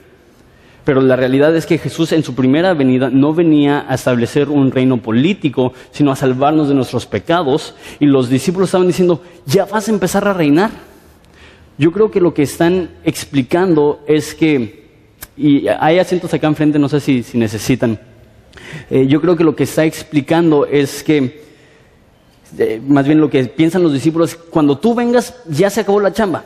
Pero 0.86 1.00
la 1.02 1.16
realidad 1.16 1.56
es 1.56 1.66
que 1.66 1.78
Jesús 1.78 2.12
en 2.12 2.24
su 2.24 2.36
primera 2.36 2.74
venida 2.74 3.10
no 3.10 3.34
venía 3.34 3.86
a 3.88 3.96
establecer 3.96 4.50
un 4.50 4.72
reino 4.72 4.98
político, 4.98 5.74
sino 5.92 6.12
a 6.12 6.16
salvarnos 6.16 6.68
de 6.68 6.74
nuestros 6.74 7.06
pecados. 7.06 7.76
Y 8.00 8.06
los 8.06 8.30
discípulos 8.30 8.70
estaban 8.70 8.88
diciendo, 8.88 9.22
ya 9.46 9.66
vas 9.66 9.88
a 9.88 9.92
empezar 9.92 10.28
a 10.28 10.34
reinar. 10.34 10.72
Yo 11.78 11.92
creo 11.92 12.12
que 12.12 12.20
lo 12.20 12.34
que 12.34 12.44
están 12.44 12.90
explicando 13.04 14.04
es 14.08 14.36
que, 14.36 14.84
y 15.38 15.68
hay 15.68 16.00
asientos 16.00 16.34
acá 16.34 16.48
enfrente, 16.48 16.78
no 16.78 16.90
sé 16.90 17.00
si, 17.00 17.26
necesitan, 17.34 18.00
eh, 18.90 19.08
yo 19.08 19.22
creo 19.22 19.38
que 19.38 19.44
lo 19.44 19.56
que 19.56 19.64
está 19.64 19.86
explicando 19.86 20.66
es 20.66 21.02
que 21.02 21.44
más 22.88 23.06
bien 23.06 23.20
lo 23.20 23.30
que 23.30 23.44
piensan 23.46 23.84
los 23.84 23.94
discípulos, 23.94 24.36
cuando 24.36 24.78
tú 24.78 24.94
vengas 24.94 25.36
ya 25.48 25.70
se 25.70 25.82
acabó 25.82 26.00
la 26.00 26.14
chamba. 26.14 26.44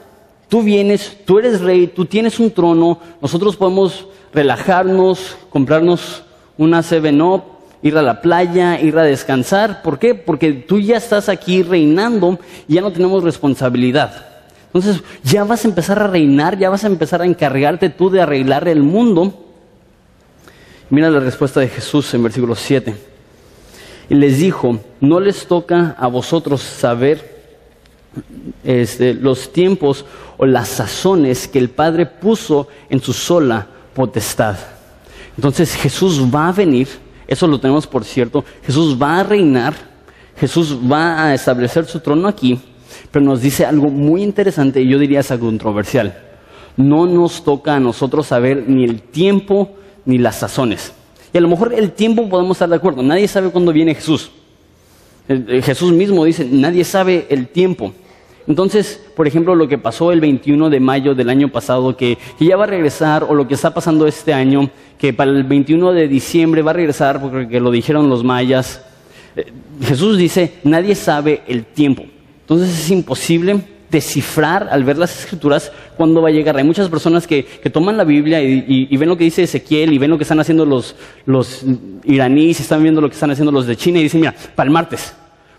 Tú 0.47 0.63
vienes, 0.63 1.17
tú 1.25 1.39
eres 1.39 1.59
rey, 1.61 1.87
tú 1.87 2.05
tienes 2.05 2.39
un 2.39 2.51
trono, 2.51 2.99
nosotros 3.21 3.57
podemos 3.57 4.07
relajarnos, 4.33 5.35
comprarnos 5.49 6.23
una 6.57 6.81
Seven 6.83 7.21
Up, 7.21 7.43
ir 7.81 7.97
a 7.97 8.01
la 8.01 8.21
playa, 8.21 8.79
ir 8.79 8.97
a 8.97 9.03
descansar. 9.03 9.81
¿Por 9.81 9.99
qué? 9.99 10.15
Porque 10.15 10.53
tú 10.53 10.79
ya 10.79 10.97
estás 10.97 11.27
aquí 11.27 11.63
reinando 11.63 12.39
y 12.67 12.75
ya 12.75 12.81
no 12.81 12.91
tenemos 12.91 13.23
responsabilidad. 13.23 14.25
Entonces 14.67 15.03
ya 15.23 15.43
vas 15.43 15.65
a 15.65 15.67
empezar 15.67 15.99
a 16.01 16.07
reinar, 16.07 16.57
ya 16.57 16.69
vas 16.69 16.83
a 16.83 16.87
empezar 16.87 17.21
a 17.21 17.25
encargarte 17.25 17.89
tú 17.89 18.09
de 18.09 18.21
arreglar 18.21 18.67
el 18.67 18.83
mundo. 18.83 19.45
Mira 20.89 21.09
la 21.09 21.19
respuesta 21.19 21.59
de 21.59 21.67
Jesús 21.67 22.13
en 22.13 22.23
versículo 22.23 22.55
7. 22.55 23.16
Y 24.09 24.15
les 24.15 24.39
dijo, 24.39 24.79
no 25.01 25.19
les 25.19 25.47
toca 25.47 25.95
a 25.97 26.07
vosotros 26.07 26.61
saber 26.61 27.37
este, 28.63 29.13
los 29.13 29.51
tiempos 29.51 30.05
o 30.37 30.45
las 30.45 30.69
sazones 30.69 31.47
que 31.47 31.59
el 31.59 31.69
Padre 31.69 32.05
puso 32.05 32.67
en 32.89 33.01
su 33.01 33.13
sola 33.13 33.67
potestad. 33.93 34.57
Entonces 35.35 35.75
Jesús 35.75 36.23
va 36.33 36.47
a 36.47 36.51
venir, 36.51 36.87
eso 37.27 37.47
lo 37.47 37.59
tenemos 37.59 37.85
por 37.85 38.03
cierto, 38.03 38.43
Jesús 38.63 38.97
va 39.01 39.19
a 39.19 39.23
reinar, 39.23 39.73
Jesús 40.39 40.77
va 40.89 41.23
a 41.23 41.33
establecer 41.33 41.85
su 41.85 41.99
trono 41.99 42.27
aquí, 42.27 42.59
pero 43.11 43.25
nos 43.25 43.41
dice 43.41 43.65
algo 43.65 43.89
muy 43.89 44.23
interesante 44.23 44.81
y 44.81 44.89
yo 44.89 44.99
diría 44.99 45.19
es 45.19 45.33
controversial. 45.39 46.17
No 46.75 47.07
nos 47.07 47.43
toca 47.43 47.75
a 47.75 47.79
nosotros 47.79 48.27
saber 48.27 48.63
ni 48.67 48.83
el 48.83 49.01
tiempo 49.01 49.75
ni 50.05 50.19
las 50.19 50.37
sazones. 50.37 50.93
Y 51.33 51.37
a 51.37 51.41
lo 51.41 51.47
mejor 51.47 51.73
el 51.73 51.91
tiempo 51.91 52.27
podemos 52.29 52.57
estar 52.57 52.69
de 52.69 52.75
acuerdo, 52.75 53.03
nadie 53.03 53.27
sabe 53.27 53.49
cuándo 53.49 53.73
viene 53.73 53.95
Jesús. 53.95 54.31
Jesús 55.27 55.91
mismo 55.91 56.23
dice, 56.23 56.47
nadie 56.49 56.83
sabe 56.83 57.27
el 57.29 57.47
tiempo. 57.47 57.93
Entonces, 58.47 59.01
por 59.13 59.27
ejemplo, 59.27 59.55
lo 59.55 59.67
que 59.67 59.77
pasó 59.77 60.13
el 60.13 60.21
21 60.21 60.69
de 60.69 60.79
mayo 60.79 61.13
del 61.13 61.29
año 61.29 61.49
pasado, 61.49 61.97
que, 61.97 62.17
ya 62.39 62.55
va 62.55 62.63
a 62.63 62.67
regresar, 62.67 63.25
o 63.25 63.35
lo 63.35 63.45
que 63.45 63.55
está 63.55 63.73
pasando 63.73 64.07
este 64.07 64.33
año, 64.33 64.69
que 64.97 65.11
para 65.11 65.31
el 65.31 65.43
21 65.43 65.91
de 65.91 66.07
diciembre 66.07 66.61
va 66.61 66.71
a 66.71 66.75
regresar, 66.75 67.19
porque 67.19 67.59
lo 67.59 67.71
dijeron 67.71 68.09
los 68.09 68.23
mayas, 68.23 68.81
eh, 69.35 69.51
Jesús 69.81 70.17
dice, 70.17 70.53
nadie 70.63 70.95
sabe 70.95 71.41
el 71.47 71.65
tiempo. 71.65 72.05
Entonces 72.41 72.69
es 72.69 72.89
imposible 72.89 73.59
descifrar 73.89 74.67
al 74.69 74.83
ver 74.83 74.97
las 74.97 75.19
escrituras 75.19 75.71
cuándo 75.95 76.21
va 76.21 76.29
a 76.29 76.31
llegar. 76.31 76.57
Hay 76.57 76.63
muchas 76.63 76.89
personas 76.89 77.25
que, 77.25 77.43
toman 77.71 77.97
la 77.97 78.03
Biblia 78.03 78.41
y, 78.41 78.95
ven 78.97 79.09
lo 79.09 79.17
que 79.17 79.23
dice 79.23 79.43
Ezequiel 79.43 79.93
y 79.93 79.97
ven 79.97 80.09
lo 80.09 80.17
que 80.17 80.23
están 80.23 80.39
haciendo 80.39 80.65
los, 80.65 80.95
los 81.25 81.63
iraníes, 82.03 82.59
están 82.59 82.81
viendo 82.83 83.01
lo 83.01 83.09
que 83.09 83.13
están 83.13 83.31
haciendo 83.31 83.51
los 83.51 83.67
de 83.67 83.75
China 83.75 83.99
y 83.99 84.03
dicen, 84.03 84.21
mira, 84.21 84.35
para 84.55 84.67
el 84.67 84.73
martes. 84.73 85.13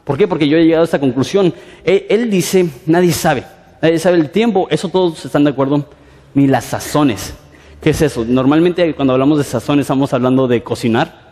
¿Por 0.05 0.17
qué? 0.17 0.27
Porque 0.27 0.49
yo 0.49 0.57
he 0.57 0.65
llegado 0.65 0.83
a 0.83 0.85
esta 0.85 0.99
conclusión. 0.99 1.53
Él, 1.85 2.31
dice, 2.31 2.69
nadie 2.87 3.13
sabe, 3.13 3.45
nadie 3.83 3.99
sabe 3.99 4.17
el 4.17 4.31
tiempo, 4.31 4.67
eso 4.71 4.89
todos 4.89 5.25
están 5.25 5.45
de 5.45 5.51
acuerdo, 5.51 5.87
ni 6.35 6.47
las 6.47 6.65
sazones. 6.65 7.35
¿Qué 7.81 7.91
es 7.91 8.03
eso? 8.03 8.25
Normalmente 8.25 8.95
cuando 8.95 9.13
hablamos 9.13 9.39
de 9.39 9.45
sazones 9.45 9.85
estamos 9.85 10.13
hablando 10.13 10.49
de 10.49 10.63
cocinar, 10.63 11.29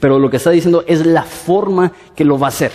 pero 0.00 0.18
lo 0.18 0.28
que 0.28 0.36
está 0.36 0.50
diciendo 0.50 0.84
es 0.86 1.06
la 1.06 1.22
forma 1.22 1.92
que 2.14 2.24
lo 2.24 2.38
va 2.38 2.48
a 2.48 2.48
hacer. 2.48 2.72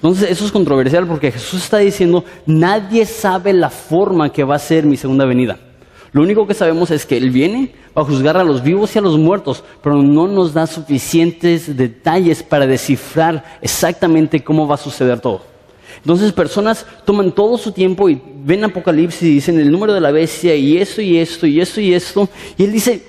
Entonces 0.00 0.30
eso 0.30 0.46
es 0.46 0.52
controversial 0.52 1.06
porque 1.06 1.30
Jesús 1.30 1.62
está 1.62 1.76
diciendo, 1.76 2.24
nadie 2.46 3.04
sabe 3.04 3.52
la 3.52 3.68
forma 3.68 4.32
que 4.32 4.44
va 4.44 4.54
a 4.54 4.58
ser 4.58 4.86
mi 4.86 4.96
segunda 4.96 5.26
venida. 5.26 5.58
Lo 6.12 6.22
único 6.22 6.46
que 6.46 6.54
sabemos 6.54 6.90
es 6.90 7.04
que 7.04 7.18
Él 7.18 7.30
viene 7.30 7.74
a 7.94 8.02
juzgar 8.02 8.38
a 8.38 8.42
los 8.44 8.62
vivos 8.62 8.96
y 8.96 8.98
a 8.98 9.02
los 9.02 9.18
muertos, 9.18 9.62
pero 9.82 10.02
no 10.02 10.26
nos 10.26 10.54
da 10.54 10.66
suficientes 10.66 11.76
detalles 11.76 12.42
para 12.42 12.66
descifrar 12.66 13.58
exactamente 13.60 14.42
cómo 14.42 14.66
va 14.66 14.76
a 14.76 14.78
suceder 14.78 15.20
todo. 15.20 15.42
Entonces 15.98 16.32
personas 16.32 16.86
toman 17.04 17.30
todo 17.32 17.58
su 17.58 17.70
tiempo 17.70 18.08
y 18.08 18.20
ven 18.42 18.64
Apocalipsis 18.64 19.22
y 19.22 19.34
dicen 19.34 19.60
el 19.60 19.70
número 19.70 19.92
de 19.92 20.00
la 20.00 20.10
bestia 20.10 20.54
y 20.56 20.78
esto 20.78 21.02
y 21.02 21.18
esto 21.18 21.46
y 21.46 21.60
esto 21.60 21.80
y 21.80 21.92
esto. 21.92 22.28
Y 22.56 22.64
Él 22.64 22.72
dice, 22.72 23.04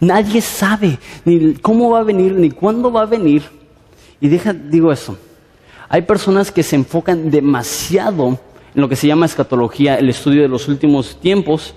nadie 0.00 0.40
sabe 0.40 0.98
ni 1.26 1.54
cómo 1.56 1.90
va 1.90 2.00
a 2.00 2.04
venir 2.04 2.32
ni 2.32 2.50
cuándo 2.50 2.90
va 2.90 3.02
a 3.02 3.06
venir. 3.06 3.42
Y 4.18 4.28
deja, 4.28 4.54
digo 4.54 4.90
eso, 4.90 5.18
hay 5.88 6.02
personas 6.02 6.50
que 6.50 6.62
se 6.62 6.76
enfocan 6.76 7.30
demasiado 7.30 8.38
en 8.74 8.80
lo 8.80 8.88
que 8.88 8.96
se 8.96 9.06
llama 9.06 9.26
escatología, 9.26 9.96
el 9.96 10.08
estudio 10.08 10.42
de 10.42 10.48
los 10.48 10.68
últimos 10.68 11.20
tiempos, 11.20 11.74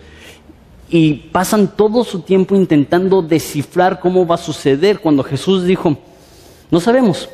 y 0.90 1.14
pasan 1.14 1.76
todo 1.76 2.04
su 2.04 2.22
tiempo 2.22 2.56
intentando 2.56 3.22
descifrar 3.22 4.00
cómo 4.00 4.26
va 4.26 4.36
a 4.36 4.40
suceder 4.40 5.00
cuando 5.00 5.24
Jesús 5.24 5.64
dijo, 5.66 5.98
no 6.72 6.80
sabemos. 6.80 7.30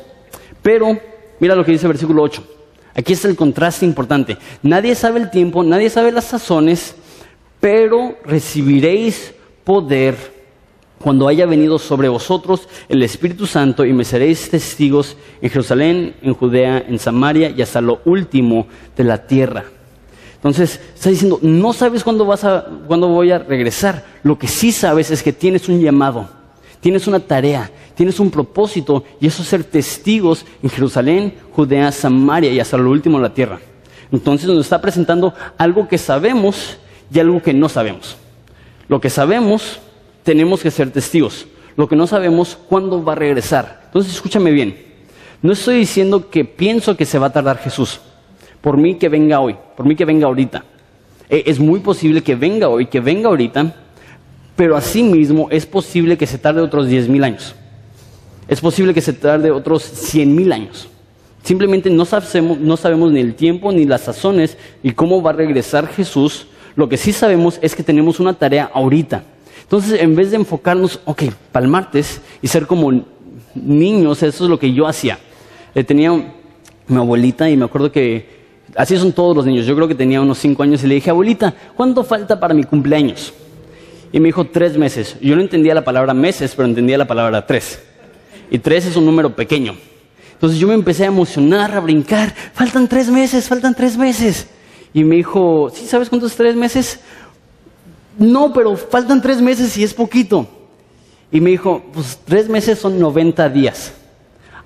Pero 0.62 0.98
mira 1.40 1.54
lo 1.54 1.64
que 1.64 1.72
dice 1.72 1.86
el 1.86 1.92
versículo 1.92 2.22
8. 2.22 2.44
Aquí 2.94 3.14
está 3.14 3.28
el 3.28 3.36
contraste 3.36 3.84
importante. 3.84 4.36
Nadie 4.62 4.94
sabe 4.94 5.20
el 5.20 5.30
tiempo, 5.30 5.62
nadie 5.62 5.90
sabe 5.90 6.12
las 6.12 6.24
sazones, 6.24 6.94
pero 7.60 8.16
recibiréis 8.24 9.34
poder 9.64 10.35
cuando 10.98 11.28
haya 11.28 11.46
venido 11.46 11.78
sobre 11.78 12.08
vosotros 12.08 12.68
el 12.88 13.02
Espíritu 13.02 13.46
Santo 13.46 13.84
y 13.84 13.92
me 13.92 14.04
seréis 14.04 14.50
testigos 14.50 15.16
en 15.40 15.50
Jerusalén, 15.50 16.16
en 16.22 16.34
Judea, 16.34 16.84
en 16.86 16.98
Samaria 16.98 17.50
y 17.50 17.62
hasta 17.62 17.80
lo 17.80 18.00
último 18.04 18.66
de 18.96 19.04
la 19.04 19.26
tierra. 19.26 19.64
Entonces, 20.36 20.80
está 20.94 21.10
diciendo, 21.10 21.38
no 21.42 21.72
sabes 21.72 22.04
cuándo, 22.04 22.24
vas 22.24 22.44
a, 22.44 22.66
cuándo 22.86 23.08
voy 23.08 23.30
a 23.30 23.38
regresar. 23.38 24.04
Lo 24.22 24.38
que 24.38 24.46
sí 24.46 24.70
sabes 24.70 25.10
es 25.10 25.22
que 25.22 25.32
tienes 25.32 25.68
un 25.68 25.80
llamado, 25.80 26.28
tienes 26.80 27.06
una 27.06 27.20
tarea, 27.20 27.70
tienes 27.94 28.20
un 28.20 28.30
propósito, 28.30 29.02
y 29.20 29.26
eso 29.26 29.42
es 29.42 29.48
ser 29.48 29.64
testigos 29.64 30.44
en 30.62 30.70
Jerusalén, 30.70 31.34
Judea, 31.52 31.90
Samaria 31.90 32.52
y 32.52 32.60
hasta 32.60 32.76
lo 32.76 32.90
último 32.90 33.18
de 33.18 33.22
la 33.22 33.34
tierra. 33.34 33.58
Entonces 34.12 34.48
nos 34.48 34.60
está 34.60 34.80
presentando 34.80 35.34
algo 35.58 35.88
que 35.88 35.98
sabemos 35.98 36.78
y 37.12 37.18
algo 37.18 37.42
que 37.42 37.52
no 37.52 37.68
sabemos. 37.68 38.16
Lo 38.88 39.00
que 39.00 39.10
sabemos, 39.10 39.80
tenemos 40.26 40.60
que 40.60 40.72
ser 40.72 40.90
testigos. 40.90 41.46
Lo 41.76 41.88
que 41.88 41.94
no 41.94 42.06
sabemos, 42.06 42.58
cuándo 42.68 43.02
va 43.02 43.12
a 43.12 43.16
regresar. 43.16 43.82
Entonces, 43.86 44.12
escúchame 44.12 44.50
bien. 44.50 44.76
No 45.40 45.52
estoy 45.52 45.78
diciendo 45.78 46.28
que 46.28 46.44
pienso 46.44 46.96
que 46.96 47.06
se 47.06 47.18
va 47.18 47.28
a 47.28 47.32
tardar 47.32 47.58
Jesús 47.58 48.00
por 48.60 48.76
mí 48.76 48.96
que 48.96 49.08
venga 49.08 49.38
hoy, 49.38 49.54
por 49.76 49.86
mí 49.86 49.94
que 49.94 50.04
venga 50.04 50.26
ahorita. 50.26 50.64
E, 51.30 51.44
es 51.46 51.60
muy 51.60 51.78
posible 51.78 52.20
que 52.20 52.34
venga 52.34 52.68
hoy, 52.68 52.86
que 52.86 52.98
venga 52.98 53.28
ahorita, 53.28 53.72
pero 54.56 54.76
asimismo 54.76 55.46
es 55.52 55.64
posible 55.64 56.18
que 56.18 56.26
se 56.26 56.38
tarde 56.38 56.60
otros 56.60 56.88
diez 56.88 57.08
mil 57.08 57.22
años. 57.22 57.54
Es 58.48 58.60
posible 58.60 58.92
que 58.92 59.00
se 59.00 59.12
tarde 59.12 59.52
otros 59.52 59.84
cien 59.84 60.34
mil 60.34 60.50
años. 60.50 60.88
Simplemente 61.44 61.90
no 61.90 62.04
sabemos, 62.04 62.58
no 62.58 62.76
sabemos 62.76 63.12
ni 63.12 63.20
el 63.20 63.36
tiempo 63.36 63.70
ni 63.70 63.84
las 63.84 64.00
sazones 64.00 64.58
y 64.82 64.90
cómo 64.90 65.22
va 65.22 65.30
a 65.30 65.34
regresar 65.34 65.86
Jesús. 65.86 66.48
Lo 66.74 66.88
que 66.88 66.96
sí 66.96 67.12
sabemos 67.12 67.60
es 67.62 67.76
que 67.76 67.84
tenemos 67.84 68.18
una 68.18 68.34
tarea 68.34 68.68
ahorita. 68.74 69.22
Entonces, 69.66 70.00
en 70.00 70.14
vez 70.14 70.30
de 70.30 70.36
enfocarnos, 70.36 71.00
ok, 71.04 71.24
para 71.52 71.64
el 71.64 71.70
martes 71.70 72.20
y 72.40 72.48
ser 72.48 72.66
como 72.66 73.04
niños, 73.54 74.22
eso 74.22 74.44
es 74.44 74.50
lo 74.50 74.58
que 74.58 74.72
yo 74.72 74.86
hacía. 74.86 75.18
Eh, 75.74 75.84
tenía 75.84 76.12
mi 76.12 76.96
abuelita 76.96 77.50
y 77.50 77.56
me 77.56 77.64
acuerdo 77.64 77.90
que 77.90 78.36
Así 78.76 78.96
son 78.98 79.12
todos 79.12 79.36
los 79.36 79.46
niños. 79.46 79.66
Yo 79.66 79.74
creo 79.74 79.88
que 79.88 79.94
tenía 79.94 80.20
unos 80.20 80.38
cinco 80.38 80.62
años 80.62 80.82
y 80.82 80.86
le 80.86 80.96
dije, 80.96 81.10
abuelita, 81.10 81.54
¿cuánto 81.74 82.04
falta 82.04 82.38
para 82.38 82.52
mi 82.52 82.64
cumpleaños? 82.64 83.32
Y 84.12 84.20
me 84.20 84.26
dijo, 84.26 84.44
tres 84.44 84.76
meses. 84.76 85.16
Yo 85.20 85.34
no 85.34 85.42
entendía 85.42 85.74
la 85.74 85.84
palabra 85.84 86.12
meses, 86.14 86.54
pero 86.54 86.68
entendía 86.68 86.98
la 86.98 87.06
palabra 87.06 87.46
tres. 87.46 87.82
Y 88.50 88.58
tres 88.58 88.86
es 88.86 88.96
un 88.96 89.06
número 89.06 89.34
pequeño. 89.34 89.74
Entonces 90.32 90.58
yo 90.58 90.68
me 90.68 90.74
empecé 90.74 91.04
a 91.04 91.06
emocionar, 91.06 91.74
a 91.74 91.80
brincar. 91.80 92.34
Faltan 92.52 92.86
tres 92.86 93.10
meses, 93.10 93.48
faltan 93.48 93.74
tres 93.74 93.96
meses. 93.96 94.48
Y 94.92 95.04
me 95.04 95.16
dijo, 95.16 95.70
¿sí 95.72 95.86
sabes 95.86 96.10
cuántos 96.10 96.36
tres 96.36 96.54
meses? 96.54 97.00
No, 98.18 98.52
pero 98.52 98.76
faltan 98.76 99.20
tres 99.20 99.40
meses 99.40 99.76
y 99.76 99.84
es 99.84 99.92
poquito. 99.92 100.46
Y 101.30 101.40
me 101.40 101.50
dijo, 101.50 101.82
pues 101.92 102.18
tres 102.24 102.48
meses 102.48 102.78
son 102.78 102.98
90 102.98 103.48
días. 103.50 103.92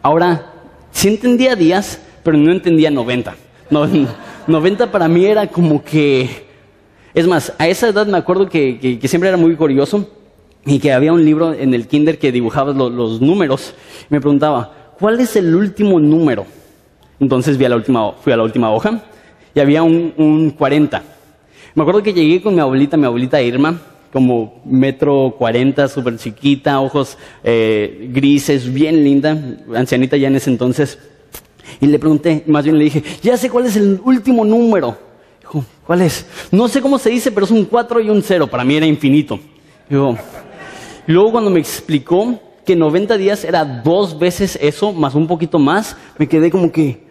Ahora, 0.02 0.52
sí 0.92 1.08
entendía 1.08 1.56
días, 1.56 2.00
pero 2.22 2.36
no 2.36 2.52
entendía 2.52 2.90
90. 2.90 3.34
No, 3.70 3.86
90 4.46 4.90
para 4.90 5.08
mí 5.08 5.24
era 5.24 5.46
como 5.46 5.82
que... 5.82 6.48
Es 7.12 7.26
más, 7.26 7.52
a 7.58 7.66
esa 7.66 7.88
edad 7.88 8.06
me 8.06 8.18
acuerdo 8.18 8.48
que, 8.48 9.00
siempre 9.04 9.28
era 9.28 9.36
muy 9.36 9.56
curioso 9.56 10.08
y 10.64 10.78
que 10.78 10.92
había 10.92 11.12
un 11.12 11.24
libro 11.24 11.52
en 11.52 11.74
el 11.74 11.88
kinder 11.88 12.18
que 12.18 12.30
dibujaba 12.30 12.72
los, 12.72 13.20
números. 13.20 13.74
Me 14.08 14.20
preguntaba, 14.20 14.92
¿cuál 14.98 15.18
es 15.18 15.34
el 15.34 15.54
último 15.54 15.98
número? 15.98 16.46
Entonces 17.18 17.58
vi 17.58 17.64
a 17.64 17.68
la 17.68 17.76
última, 17.76 18.12
fui 18.12 18.32
a 18.32 18.36
la 18.36 18.44
última 18.44 18.70
hoja 18.70 19.02
y 19.54 19.60
había 19.60 19.82
un, 19.82 20.54
40. 20.56 21.02
Me 21.74 21.82
acuerdo 21.82 22.02
que 22.02 22.12
llegué 22.12 22.42
con 22.42 22.54
mi 22.54 22.60
abuelita, 22.60 22.96
mi 22.96 23.06
abuelita 23.06 23.40
Irma, 23.40 23.80
como 24.12 24.60
metro 24.64 25.34
cuarenta, 25.38 25.86
súper 25.86 26.16
chiquita, 26.16 26.80
ojos 26.80 27.16
eh, 27.44 28.08
grises, 28.12 28.72
bien 28.72 29.04
linda, 29.04 29.38
ancianita 29.74 30.16
ya 30.16 30.28
en 30.28 30.36
ese 30.36 30.50
entonces. 30.50 30.98
Y 31.80 31.86
le 31.86 31.98
pregunté, 31.98 32.42
más 32.46 32.64
bien 32.64 32.76
le 32.76 32.84
dije, 32.84 33.04
ya 33.22 33.36
sé 33.36 33.48
cuál 33.48 33.66
es 33.66 33.76
el 33.76 34.00
último 34.04 34.44
número. 34.44 34.98
Dijo, 35.40 35.64
¿cuál 35.86 36.02
es? 36.02 36.26
No 36.50 36.66
sé 36.66 36.80
cómo 36.80 36.98
se 36.98 37.10
dice, 37.10 37.30
pero 37.30 37.46
es 37.46 37.52
un 37.52 37.64
4 37.64 38.00
y 38.00 38.10
un 38.10 38.22
0. 38.22 38.48
Para 38.48 38.64
mí 38.64 38.74
era 38.74 38.86
infinito. 38.86 39.38
Luego 41.06 41.32
cuando 41.32 41.50
me 41.50 41.60
explicó 41.60 42.38
que 42.66 42.74
90 42.74 43.16
días 43.16 43.44
era 43.44 43.64
dos 43.64 44.18
veces 44.18 44.58
eso, 44.60 44.92
más 44.92 45.14
un 45.14 45.26
poquito 45.26 45.58
más, 45.58 45.96
me 46.18 46.28
quedé 46.28 46.50
como 46.50 46.72
que... 46.72 47.09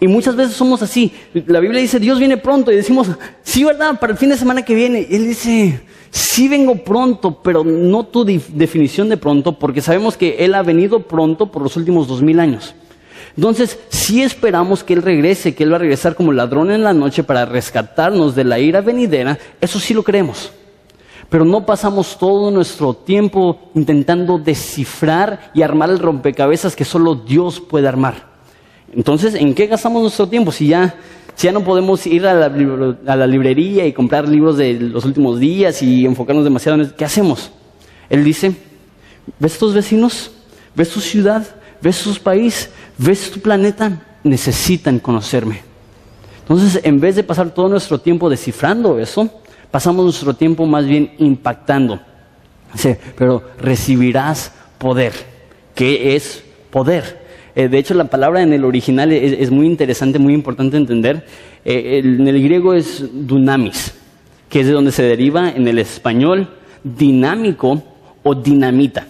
Y 0.00 0.08
muchas 0.08 0.36
veces 0.36 0.54
somos 0.54 0.82
así. 0.82 1.12
La 1.46 1.60
Biblia 1.60 1.80
dice, 1.80 2.00
Dios 2.00 2.18
viene 2.18 2.36
pronto. 2.36 2.72
Y 2.72 2.76
decimos, 2.76 3.08
sí, 3.42 3.64
¿verdad? 3.64 3.98
Para 3.98 4.12
el 4.12 4.18
fin 4.18 4.28
de 4.28 4.36
semana 4.36 4.64
que 4.64 4.74
viene. 4.74 5.06
Él 5.10 5.28
dice, 5.28 5.80
sí 6.10 6.48
vengo 6.48 6.76
pronto, 6.76 7.42
pero 7.42 7.64
no 7.64 8.04
tu 8.04 8.24
definición 8.24 9.08
de 9.08 9.16
pronto, 9.16 9.58
porque 9.58 9.80
sabemos 9.80 10.16
que 10.16 10.36
Él 10.44 10.54
ha 10.54 10.62
venido 10.62 11.00
pronto 11.00 11.50
por 11.50 11.62
los 11.62 11.76
últimos 11.76 12.08
dos 12.08 12.22
mil 12.22 12.40
años. 12.40 12.74
Entonces, 13.36 13.78
si 13.88 14.22
esperamos 14.22 14.84
que 14.84 14.94
Él 14.94 15.02
regrese, 15.02 15.54
que 15.54 15.64
Él 15.64 15.72
va 15.72 15.76
a 15.76 15.80
regresar 15.80 16.14
como 16.14 16.32
ladrón 16.32 16.70
en 16.70 16.84
la 16.84 16.92
noche 16.92 17.24
para 17.24 17.46
rescatarnos 17.46 18.34
de 18.34 18.44
la 18.44 18.60
ira 18.60 18.80
venidera, 18.80 19.38
eso 19.60 19.80
sí 19.80 19.92
lo 19.94 20.02
creemos. 20.02 20.52
pero 21.28 21.44
no 21.44 21.66
pasamos 21.66 22.16
todo 22.18 22.50
nuestro 22.52 22.94
tiempo 22.94 23.58
intentando 23.74 24.38
descifrar 24.38 25.50
y 25.52 25.62
armar 25.62 25.90
el 25.90 25.98
rompecabezas 25.98 26.76
que 26.76 26.84
solo 26.84 27.16
Dios 27.16 27.60
puede 27.60 27.88
armar. 27.88 28.33
Entonces, 28.96 29.34
¿en 29.34 29.54
qué 29.54 29.66
gastamos 29.66 30.02
nuestro 30.02 30.28
tiempo 30.28 30.52
si 30.52 30.68
ya, 30.68 30.94
si 31.34 31.46
ya 31.46 31.52
no 31.52 31.64
podemos 31.64 32.06
ir 32.06 32.26
a 32.26 32.34
la, 32.34 33.26
librería 33.26 33.86
y 33.86 33.92
comprar 33.92 34.28
libros 34.28 34.56
de 34.56 34.74
los 34.74 35.04
últimos 35.04 35.40
días 35.40 35.82
y 35.82 36.06
enfocarnos 36.06 36.44
demasiado 36.44 36.76
en 36.76 36.86
eso? 36.86 36.96
¿Qué 36.96 37.04
hacemos? 37.04 37.50
Él 38.08 38.22
dice, 38.22 38.54
¿ves 39.38 39.58
tus 39.58 39.74
vecinos? 39.74 40.30
¿Ves 40.74 40.90
tu 40.90 41.00
ciudad? 41.00 41.44
¿Ves 41.80 42.02
tu 42.02 42.14
país? 42.14 42.70
¿Ves 42.96 43.30
tu 43.30 43.40
planeta? 43.40 44.00
Necesitan 44.22 44.98
conocerme. 44.98 45.62
Entonces, 46.40 46.80
en 46.84 47.00
vez 47.00 47.16
de 47.16 47.24
pasar 47.24 47.50
todo 47.50 47.68
nuestro 47.68 47.98
tiempo 47.98 48.28
descifrando 48.30 48.98
eso, 48.98 49.28
pasamos 49.70 50.04
nuestro 50.04 50.34
tiempo 50.34 50.66
más 50.66 50.86
bien 50.86 51.14
impactando. 51.18 52.00
Dice, 52.72 53.00
pero 53.16 53.42
recibirás 53.58 54.52
poder. 54.78 55.12
¿Qué 55.74 56.14
es 56.14 56.44
poder? 56.70 57.23
Eh, 57.56 57.68
de 57.68 57.78
hecho, 57.78 57.94
la 57.94 58.04
palabra 58.04 58.42
en 58.42 58.52
el 58.52 58.64
original 58.64 59.12
es, 59.12 59.50
muy 59.50 59.66
interesante, 59.66 60.18
muy 60.18 60.34
importante 60.34 60.76
entender. 60.76 61.24
Eh, 61.64 62.02
en 62.04 62.26
el 62.26 62.42
griego 62.42 62.74
es 62.74 63.04
dunamis, 63.12 63.94
que 64.48 64.60
es 64.60 64.66
de 64.66 64.72
donde 64.72 64.92
se 64.92 65.04
deriva 65.04 65.50
en 65.50 65.68
el 65.68 65.78
español 65.78 66.48
dinámico 66.82 67.82
o 68.22 68.34
dinamita. 68.34 69.06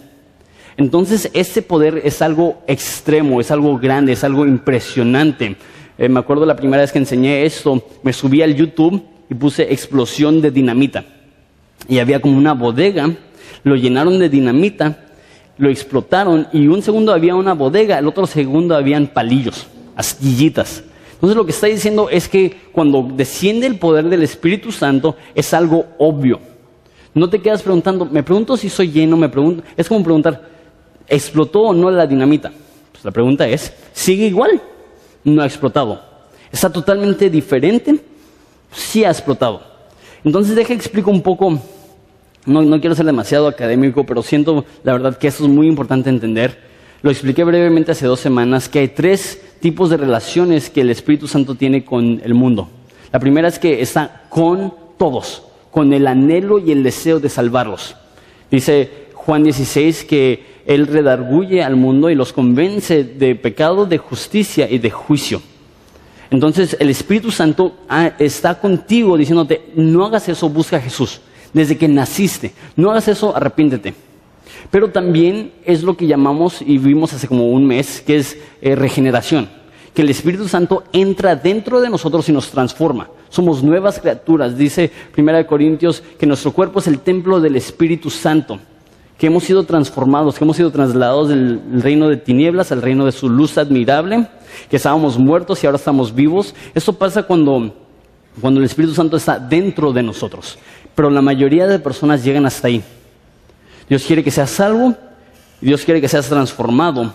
Entonces, 0.77 1.29
este 1.33 1.61
poder 1.61 2.01
es 2.03 2.21
algo 2.21 2.61
extremo, 2.67 3.41
es 3.41 3.49
algo 3.49 3.77
grande, 3.79 4.11
es 4.11 4.23
algo 4.23 4.45
impresionante. 4.45 5.55
Eh, 5.97 6.09
me 6.09 6.19
acuerdo 6.19 6.45
la 6.45 6.55
primera 6.55 6.81
vez 6.81 6.91
que 6.91 6.99
enseñé 6.99 7.45
esto, 7.45 7.83
me 8.03 8.13
subí 8.13 8.41
al 8.41 8.55
YouTube 8.55 9.01
y 9.29 9.33
puse 9.33 9.71
explosión 9.71 10.41
de 10.41 10.51
dinamita. 10.51 11.05
Y 11.87 11.99
había 11.99 12.19
como 12.19 12.37
una 12.37 12.53
bodega, 12.53 13.09
lo 13.63 13.75
llenaron 13.75 14.19
de 14.19 14.29
dinamita, 14.29 15.04
lo 15.57 15.69
explotaron 15.69 16.47
y 16.51 16.67
un 16.67 16.81
segundo 16.81 17.13
había 17.13 17.35
una 17.35 17.53
bodega, 17.53 17.99
el 17.99 18.07
otro 18.07 18.27
segundo 18.27 18.75
habían 18.75 19.07
palillos, 19.07 19.67
astillitas. 19.95 20.83
Entonces 21.13 21.37
lo 21.37 21.45
que 21.45 21.51
está 21.51 21.67
diciendo 21.67 22.09
es 22.09 22.27
que 22.27 22.55
cuando 22.71 23.07
desciende 23.15 23.67
el 23.67 23.79
poder 23.79 24.09
del 24.09 24.23
Espíritu 24.23 24.71
Santo 24.71 25.15
es 25.33 25.53
algo 25.53 25.85
obvio. 25.97 26.39
No 27.13 27.29
te 27.29 27.41
quedas 27.41 27.61
preguntando, 27.61 28.05
me 28.05 28.23
pregunto 28.23 28.57
si 28.57 28.69
soy 28.69 28.91
lleno, 28.91 29.15
me 29.15 29.29
pregunto, 29.29 29.63
es 29.77 29.87
como 29.87 30.03
preguntar, 30.03 30.49
¿explotó 31.07 31.61
o 31.61 31.73
no 31.73 31.89
la 31.89 32.05
dinamita? 32.05 32.51
Pues 32.91 33.05
la 33.05 33.11
pregunta 33.11 33.47
es, 33.47 33.73
¿sigue 33.93 34.27
igual? 34.27 34.61
No 35.23 35.41
ha 35.41 35.45
explotado. 35.45 36.01
¿Está 36.51 36.69
totalmente 36.69 37.29
diferente? 37.29 37.99
Sí 38.71 39.05
ha 39.05 39.09
explotado. 39.09 39.61
Entonces 40.25 40.55
deja 40.55 40.73
explico 40.73 41.09
un 41.09 41.21
poco, 41.21 41.57
no, 42.45 42.79
quiero 42.79 42.95
ser 42.95 43.05
demasiado 43.05 43.47
académico, 43.47 44.05
pero 44.05 44.21
siento 44.21 44.65
la 44.83 44.93
verdad 44.93 45.17
que 45.17 45.27
eso 45.27 45.45
es 45.45 45.49
muy 45.49 45.67
importante 45.67 46.09
entender. 46.09 46.59
Lo 47.01 47.11
expliqué 47.11 47.43
brevemente 47.43 47.91
hace 47.91 48.07
dos 48.07 48.19
semanas, 48.19 48.69
que 48.69 48.79
hay 48.79 48.87
tres 48.89 49.41
tipos 49.59 49.89
de 49.89 49.97
relaciones 49.97 50.69
que 50.69 50.81
el 50.81 50.89
Espíritu 50.89 51.27
Santo 51.27 51.55
tiene 51.55 51.85
con 51.85 52.21
el 52.23 52.33
mundo. 52.33 52.69
La 53.11 53.19
primera 53.19 53.47
es 53.47 53.59
que 53.59 53.81
está 53.81 54.23
con 54.29 54.73
todos 54.97 55.43
con 55.75 55.91
el 55.91 56.07
anhelo 56.07 56.57
y 56.57 56.71
el 56.71 56.83
deseo 56.83 57.19
de 57.19 57.27
salvarlos. 57.27 57.97
Dice 58.49 59.07
Juan 59.13 59.43
16 59.43 60.05
que 60.05 60.61
Él 60.65 60.87
redarguye 60.87 61.61
al 61.61 61.75
mundo 61.75 62.09
y 62.09 62.15
los 62.15 62.31
convence 62.31 63.03
de 63.03 63.35
pecado, 63.35 63.85
de 63.85 63.97
justicia 63.97 64.69
y 64.71 64.77
de 64.77 64.89
juicio. 64.89 65.41
Entonces 66.31 66.77
el 66.79 66.89
Espíritu 66.89 67.29
Santo 67.29 67.75
ah, 67.89 68.13
está 68.19 68.57
contigo 68.57 69.17
diciéndote, 69.17 69.73
no 69.75 70.05
hagas 70.05 70.29
eso, 70.29 70.47
busca 70.47 70.77
a 70.77 70.79
Jesús. 70.81 71.19
Desde 71.55 71.77
que 71.77 71.87
naciste, 71.87 72.51
no 72.75 72.91
hagas 72.91 73.07
eso, 73.07 73.35
arrepiéntete. 73.35 73.93
Pero 74.69 74.91
también 74.91 75.53
es 75.63 75.83
lo 75.83 75.95
que 75.95 76.05
llamamos, 76.05 76.61
y 76.61 76.77
vimos 76.77 77.13
hace 77.13 77.29
como 77.29 77.47
un 77.47 77.65
mes, 77.65 78.03
que 78.05 78.17
es 78.17 78.37
eh, 78.61 78.75
regeneración 78.75 79.47
que 79.95 80.01
el 80.01 80.09
Espíritu 80.09 80.49
Santo 80.49 80.83
entra 80.91 81.37
dentro 81.37 81.79
de 81.79 81.89
nosotros 81.89 82.27
y 82.27 82.33
nos 82.33 82.49
transforma. 82.51 83.07
Somos 83.29 83.63
nuevas 83.63 83.97
criaturas. 83.97 84.57
Dice 84.57 84.91
1 85.17 85.47
Corintios 85.47 86.03
que 86.19 86.25
nuestro 86.25 86.51
cuerpo 86.51 86.79
es 86.79 86.87
el 86.87 86.99
templo 86.99 87.39
del 87.39 87.55
Espíritu 87.55 88.09
Santo, 88.09 88.59
que 89.17 89.27
hemos 89.27 89.45
sido 89.45 89.63
transformados, 89.63 90.37
que 90.37 90.43
hemos 90.43 90.57
sido 90.57 90.69
trasladados 90.69 91.29
del 91.29 91.61
reino 91.81 92.09
de 92.09 92.17
tinieblas 92.17 92.73
al 92.73 92.81
reino 92.81 93.05
de 93.05 93.13
su 93.13 93.29
luz 93.29 93.57
admirable, 93.57 94.27
que 94.69 94.75
estábamos 94.75 95.17
muertos 95.17 95.63
y 95.63 95.67
ahora 95.67 95.77
estamos 95.77 96.13
vivos. 96.13 96.53
Esto 96.73 96.91
pasa 96.91 97.23
cuando, 97.23 97.73
cuando 98.39 98.59
el 98.59 98.65
Espíritu 98.65 98.93
Santo 98.93 99.17
está 99.17 99.39
dentro 99.39 99.93
de 99.93 100.03
nosotros. 100.03 100.57
Pero 100.93 101.09
la 101.09 101.21
mayoría 101.21 101.67
de 101.67 101.79
personas 101.79 102.23
llegan 102.23 102.45
hasta 102.45 102.67
ahí. 102.67 102.83
Dios 103.89 104.03
quiere 104.05 104.23
que 104.23 104.31
seas 104.31 104.49
salvo, 104.49 104.95
Dios 105.61 105.83
quiere 105.83 106.01
que 106.01 106.07
seas 106.07 106.27
transformado, 106.27 107.13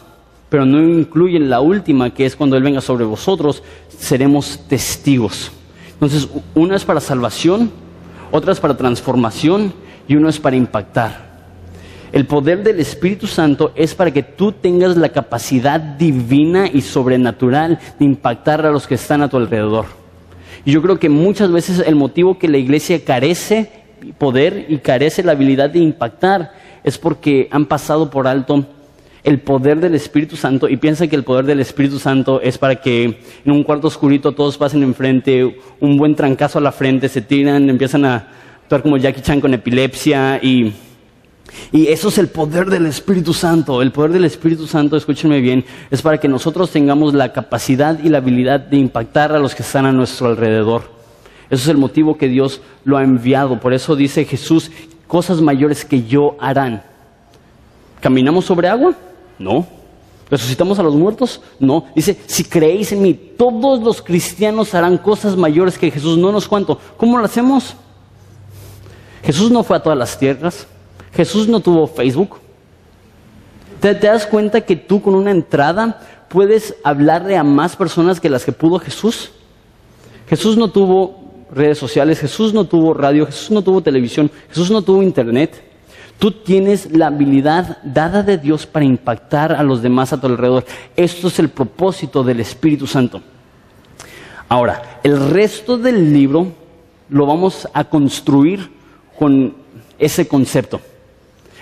pero 0.49 0.65
no 0.65 0.83
incluyen 0.83 1.51
la 1.51 1.61
última, 1.61 2.11
que 2.11 2.27
es 2.27 2.37
cuando 2.37 2.57
Él 2.57 2.63
venga 2.63 2.81
sobre 2.81 3.05
vosotros, 3.05 3.63
seremos 3.89 4.61
testigos. 4.69 5.51
Entonces, 5.93 6.29
una 6.55 6.77
es 6.77 6.85
para 6.85 7.01
salvación, 7.01 7.71
otra 8.31 8.53
es 8.53 8.61
para 8.61 8.77
transformación 8.77 9.73
y 10.09 10.17
uno 10.17 10.29
es 10.29 10.39
para 10.39 10.57
impactar. 10.57 11.31
El 12.13 12.27
poder 12.27 12.65
del 12.65 12.81
Espíritu 12.81 13.29
Santo 13.29 13.73
es 13.77 13.95
para 13.95 14.11
que 14.11 14.25
tú 14.25 14.51
tengas 14.51 14.97
la 14.97 15.11
capacidad 15.11 15.79
divina 15.79 16.67
y 16.67 16.81
sobrenatural 16.81 17.79
de 17.99 18.05
impactar 18.05 18.67
a 18.67 18.71
los 18.71 18.87
que 18.87 18.97
están 18.97 19.23
a 19.23 19.29
tu 19.29 19.37
alrededor. 19.37 20.00
Y 20.65 20.73
yo 20.73 20.83
creo 20.83 20.99
que 20.99 21.09
muchas 21.09 21.51
veces 21.51 21.83
el 21.87 21.97
motivo 21.97 22.39
que 22.39 22.49
la 22.49 22.59
iglesia 22.59 23.03
carece 23.05 23.71
poder 24.19 24.67
y 24.69 24.79
carece 24.79 25.23
la 25.23 25.33
habilidad 25.33 25.71
de 25.71 25.79
impactar 25.79 26.53
es 26.85 26.99
porque 26.99 27.49
han 27.51 27.67
pasado 27.67 28.11
por 28.11 28.27
alto 28.27 28.67
el 29.23 29.41
poder 29.41 29.81
del 29.81 29.95
Espíritu 29.95 30.37
Santo 30.37 30.69
y 30.69 30.77
piensa 30.77 31.07
que 31.07 31.17
el 31.17 31.25
poder 31.25 31.45
del 31.45 31.61
Espíritu 31.61 31.99
Santo 31.99 32.41
es 32.41 32.57
para 32.57 32.77
que 32.77 33.05
en 33.45 33.53
un 33.53 33.63
cuarto 33.63 33.89
oscurito 33.89 34.33
todos 34.33 34.57
pasen 34.57 34.83
enfrente, 34.83 35.59
un 35.79 35.97
buen 35.99 36.15
trancazo 36.15 36.59
a 36.59 36.63
la 36.63 36.73
frente, 36.73 37.09
se 37.09 37.21
tiran, 37.21 37.69
empiezan 37.69 38.05
a 38.07 38.29
actuar 38.63 38.83
como 38.83 38.97
Jackie 38.97 39.21
Chan 39.21 39.41
con 39.41 39.53
epilepsia 39.53 40.41
y, 40.43 40.73
y 41.73 41.89
eso 41.89 42.09
es 42.09 42.19
el 42.19 42.29
poder 42.29 42.71
del 42.71 42.87
Espíritu 42.87 43.33
Santo. 43.33 43.83
El 43.83 43.93
poder 43.93 44.13
del 44.13 44.25
Espíritu 44.25 44.67
Santo, 44.67 44.97
escúchenme 44.97 45.41
bien, 45.41 45.65
es 45.91 46.03
para 46.03 46.19
que 46.19 46.29
nosotros 46.29 46.71
tengamos 46.71 47.15
la 47.15 47.33
capacidad 47.33 47.99
y 48.03 48.09
la 48.09 48.19
habilidad 48.19 48.61
de 48.61 48.77
impactar 48.77 49.33
a 49.33 49.39
los 49.39 49.55
que 49.55 49.63
están 49.63 49.87
a 49.87 49.93
nuestro 49.93 50.29
alrededor. 50.29 50.83
Eso 51.51 51.63
es 51.63 51.69
el 51.69 51.79
motivo 51.79 52.17
que 52.17 52.29
Dios 52.29 52.61
lo 52.85 52.97
ha 52.97 53.03
enviado. 53.03 53.59
Por 53.61 53.73
eso 53.73 53.97
dice 53.97 54.25
Jesús, 54.25 54.71
cosas 55.07 55.41
mayores 55.41 55.85
que 55.85 56.05
yo 56.05 56.37
harán. 56.41 56.83
¿Caminamos 58.01 58.45
sobre 58.45 58.69
agua? 58.69 58.95
No. 59.39 59.67
¿Resucitamos 60.31 60.79
a 60.79 60.83
los 60.85 60.95
muertos? 60.95 61.41
No. 61.59 61.87
Dice, 61.95 62.17
si 62.27 62.45
creéis 62.45 62.93
en 62.93 63.03
mí, 63.03 63.15
todos 63.15 63.83
los 63.83 64.01
cristianos 64.01 64.75
harán 64.75 64.97
cosas 64.97 65.37
mayores 65.37 65.77
que 65.77 65.91
Jesús. 65.91 66.17
No 66.17 66.31
nos 66.31 66.47
cuento. 66.47 66.79
¿Cómo 66.97 67.19
lo 67.19 67.25
hacemos? 67.25 67.75
Jesús 69.25 69.51
no 69.51 69.65
fue 69.65 69.77
a 69.77 69.83
todas 69.83 69.99
las 69.99 70.17
tierras. 70.17 70.67
Jesús 71.13 71.49
no 71.49 71.61
tuvo 71.61 71.87
Facebook. 71.87 72.39
¿Te, 73.81 73.95
¿Te, 73.95 74.07
das 74.07 74.27
cuenta 74.27 74.61
que 74.61 74.77
tú 74.77 75.01
con 75.01 75.15
una 75.15 75.31
entrada 75.31 76.01
puedes 76.29 76.75
hablarle 76.85 77.37
a 77.37 77.45
más 77.45 77.77
personas 77.77 78.21
que 78.21 78.31
las 78.31 78.45
que 78.45 78.53
pudo 78.53 78.79
Jesús? 78.79 79.33
Jesús 80.29 80.57
no 80.57 80.71
tuvo 80.71 81.21
redes 81.51 81.79
sociales, 81.79 82.21
Jesús 82.21 82.55
no 82.55 82.65
tuvo 82.65 82.95
radio, 82.95 83.27
Jesús 83.27 83.51
no 83.51 83.63
tuvo 83.63 83.83
televisión, 83.83 84.31
Jesús 84.49 84.71
no 84.71 84.83
tuvo 84.83 85.03
internet. 85.03 85.65
Tú 86.19 86.31
tienes 86.31 86.93
la 86.93 87.07
habilidad 87.07 87.79
dada 87.83 88.23
de 88.23 88.37
Dios 88.37 88.67
para 88.67 88.85
impactar 88.85 89.53
a 89.53 89.63
los 89.63 89.81
demás 89.81 90.13
a 90.13 90.21
tu 90.21 90.27
alrededor. 90.27 90.67
Esto 90.95 91.29
es 91.29 91.39
el 91.39 91.49
propósito 91.49 92.23
del 92.23 92.41
Espíritu 92.41 92.87
Santo. 92.87 93.23
Ahora, 94.49 95.01
el 95.03 95.31
resto 95.31 95.79
del 95.79 96.13
libro 96.13 96.49
lo 97.09 97.25
vamos 97.25 97.67
a 97.73 97.85
construir 97.85 98.71
con 99.19 99.55
ese 99.99 100.29
concepto. 100.29 100.81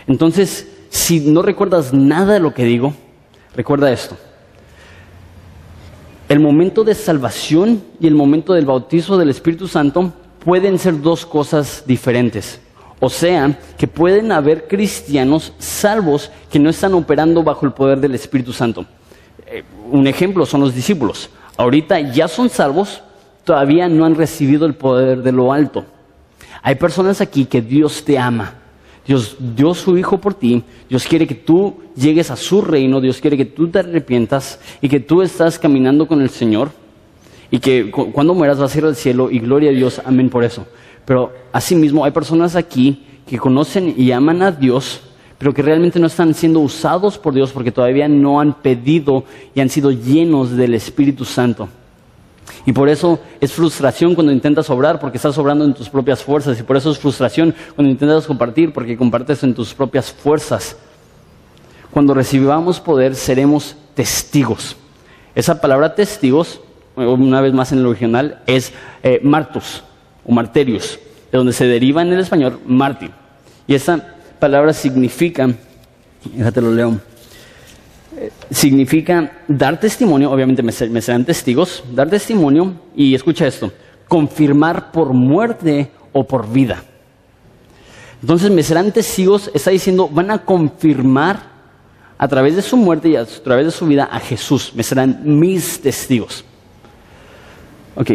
Entonces, 0.08 0.66
si 0.88 1.20
no 1.20 1.42
recuerdas 1.42 1.92
nada 1.92 2.34
de 2.34 2.40
lo 2.40 2.54
que 2.54 2.64
digo, 2.64 2.94
recuerda 3.54 3.92
esto. 3.92 4.16
El 6.28 6.40
momento 6.40 6.82
de 6.82 6.94
salvación 6.94 7.82
y 8.00 8.06
el 8.06 8.14
momento 8.14 8.52
del 8.52 8.66
bautismo 8.66 9.16
del 9.16 9.30
Espíritu 9.30 9.68
Santo 9.68 10.12
pueden 10.44 10.78
ser 10.78 11.00
dos 11.00 11.24
cosas 11.24 11.84
diferentes. 11.86 12.60
O 13.00 13.08
sea, 13.08 13.58
que 13.76 13.86
pueden 13.86 14.32
haber 14.32 14.66
cristianos 14.66 15.52
salvos 15.58 16.30
que 16.50 16.58
no 16.58 16.70
están 16.70 16.94
operando 16.94 17.42
bajo 17.42 17.64
el 17.64 17.72
poder 17.72 18.00
del 18.00 18.14
Espíritu 18.14 18.52
Santo. 18.52 18.84
Eh, 19.46 19.62
un 19.90 20.06
ejemplo 20.06 20.44
son 20.44 20.60
los 20.60 20.74
discípulos. 20.74 21.30
Ahorita 21.56 22.00
ya 22.00 22.28
son 22.28 22.48
salvos, 22.50 23.02
todavía 23.44 23.88
no 23.88 24.04
han 24.04 24.14
recibido 24.14 24.66
el 24.66 24.74
poder 24.74 25.22
de 25.22 25.32
lo 25.32 25.52
alto. 25.52 25.84
Hay 26.62 26.74
personas 26.74 27.20
aquí 27.20 27.44
que 27.44 27.62
Dios 27.62 28.04
te 28.04 28.18
ama. 28.18 28.57
Dios 29.08 29.36
dio 29.38 29.72
su 29.72 29.96
Hijo 29.96 30.18
por 30.18 30.34
ti. 30.34 30.62
Dios 30.86 31.06
quiere 31.06 31.26
que 31.26 31.34
tú 31.34 31.76
llegues 31.96 32.30
a 32.30 32.36
su 32.36 32.60
reino. 32.60 33.00
Dios 33.00 33.22
quiere 33.22 33.38
que 33.38 33.46
tú 33.46 33.66
te 33.68 33.78
arrepientas 33.78 34.60
y 34.82 34.88
que 34.90 35.00
tú 35.00 35.22
estás 35.22 35.58
caminando 35.58 36.06
con 36.06 36.20
el 36.20 36.28
Señor. 36.28 36.70
Y 37.50 37.58
que 37.58 37.90
cuando 37.90 38.34
mueras 38.34 38.58
vas 38.58 38.74
a 38.74 38.78
ir 38.78 38.84
al 38.84 38.94
cielo 38.94 39.30
y 39.30 39.38
gloria 39.38 39.70
a 39.70 39.72
Dios. 39.72 40.02
Amén 40.04 40.28
por 40.28 40.44
eso. 40.44 40.66
Pero 41.06 41.32
asimismo 41.52 42.04
hay 42.04 42.10
personas 42.10 42.54
aquí 42.54 43.02
que 43.26 43.38
conocen 43.38 43.94
y 43.96 44.12
aman 44.12 44.42
a 44.42 44.52
Dios, 44.52 45.00
pero 45.38 45.54
que 45.54 45.62
realmente 45.62 45.98
no 45.98 46.08
están 46.08 46.34
siendo 46.34 46.60
usados 46.60 47.16
por 47.16 47.32
Dios 47.32 47.50
porque 47.50 47.72
todavía 47.72 48.08
no 48.08 48.40
han 48.40 48.60
pedido 48.60 49.24
y 49.54 49.60
han 49.60 49.70
sido 49.70 49.90
llenos 49.90 50.54
del 50.54 50.74
Espíritu 50.74 51.24
Santo. 51.24 51.70
Y 52.66 52.72
por 52.72 52.88
eso 52.88 53.18
es 53.40 53.52
frustración 53.52 54.14
cuando 54.14 54.32
intentas 54.32 54.68
obrar 54.70 55.00
porque 55.00 55.16
estás 55.16 55.36
obrando 55.38 55.64
en 55.64 55.74
tus 55.74 55.88
propias 55.88 56.22
fuerzas. 56.22 56.58
Y 56.58 56.62
por 56.62 56.76
eso 56.76 56.90
es 56.90 56.98
frustración 56.98 57.54
cuando 57.74 57.90
intentas 57.90 58.26
compartir 58.26 58.72
porque 58.72 58.96
compartes 58.96 59.42
en 59.42 59.54
tus 59.54 59.74
propias 59.74 60.12
fuerzas. 60.12 60.76
Cuando 61.90 62.14
recibamos 62.14 62.80
poder 62.80 63.14
seremos 63.14 63.76
testigos. 63.94 64.76
Esa 65.34 65.60
palabra 65.60 65.94
testigos, 65.94 66.60
una 66.96 67.40
vez 67.40 67.52
más 67.52 67.72
en 67.72 67.78
el 67.78 67.86
original, 67.86 68.42
es 68.46 68.72
eh, 69.02 69.20
martus 69.22 69.82
o 70.26 70.32
marterius, 70.32 70.98
de 71.30 71.38
donde 71.38 71.52
se 71.52 71.66
deriva 71.66 72.02
en 72.02 72.12
el 72.12 72.20
español 72.20 72.60
mártir. 72.66 73.10
Y 73.66 73.74
esa 73.74 74.14
palabra 74.38 74.72
significa, 74.72 75.48
déjate 76.24 76.60
lo 76.60 76.72
leo, 76.72 76.98
significa 78.50 79.42
dar 79.46 79.78
testimonio, 79.78 80.30
obviamente 80.30 80.62
me, 80.62 80.72
serán 80.72 81.24
testigos, 81.24 81.84
dar 81.92 82.08
testimonio 82.08 82.74
y 82.94 83.14
escucha 83.14 83.46
esto, 83.46 83.72
confirmar 84.06 84.90
por 84.92 85.12
muerte 85.12 85.90
o 86.12 86.24
por 86.24 86.50
vida. 86.50 86.82
Entonces 88.20 88.50
me 88.50 88.62
serán 88.62 88.92
testigos, 88.92 89.50
está 89.54 89.70
diciendo, 89.70 90.08
van 90.08 90.30
a 90.30 90.44
confirmar 90.44 91.58
a 92.18 92.26
través 92.26 92.56
de 92.56 92.62
su 92.62 92.76
muerte 92.76 93.10
y 93.10 93.16
a 93.16 93.24
través 93.24 93.66
de 93.66 93.70
su 93.70 93.86
vida 93.86 94.08
a 94.10 94.18
Jesús, 94.18 94.72
me 94.74 94.82
serán 94.82 95.20
mis 95.24 95.80
testigos. 95.80 96.44
Ok, 97.94 98.10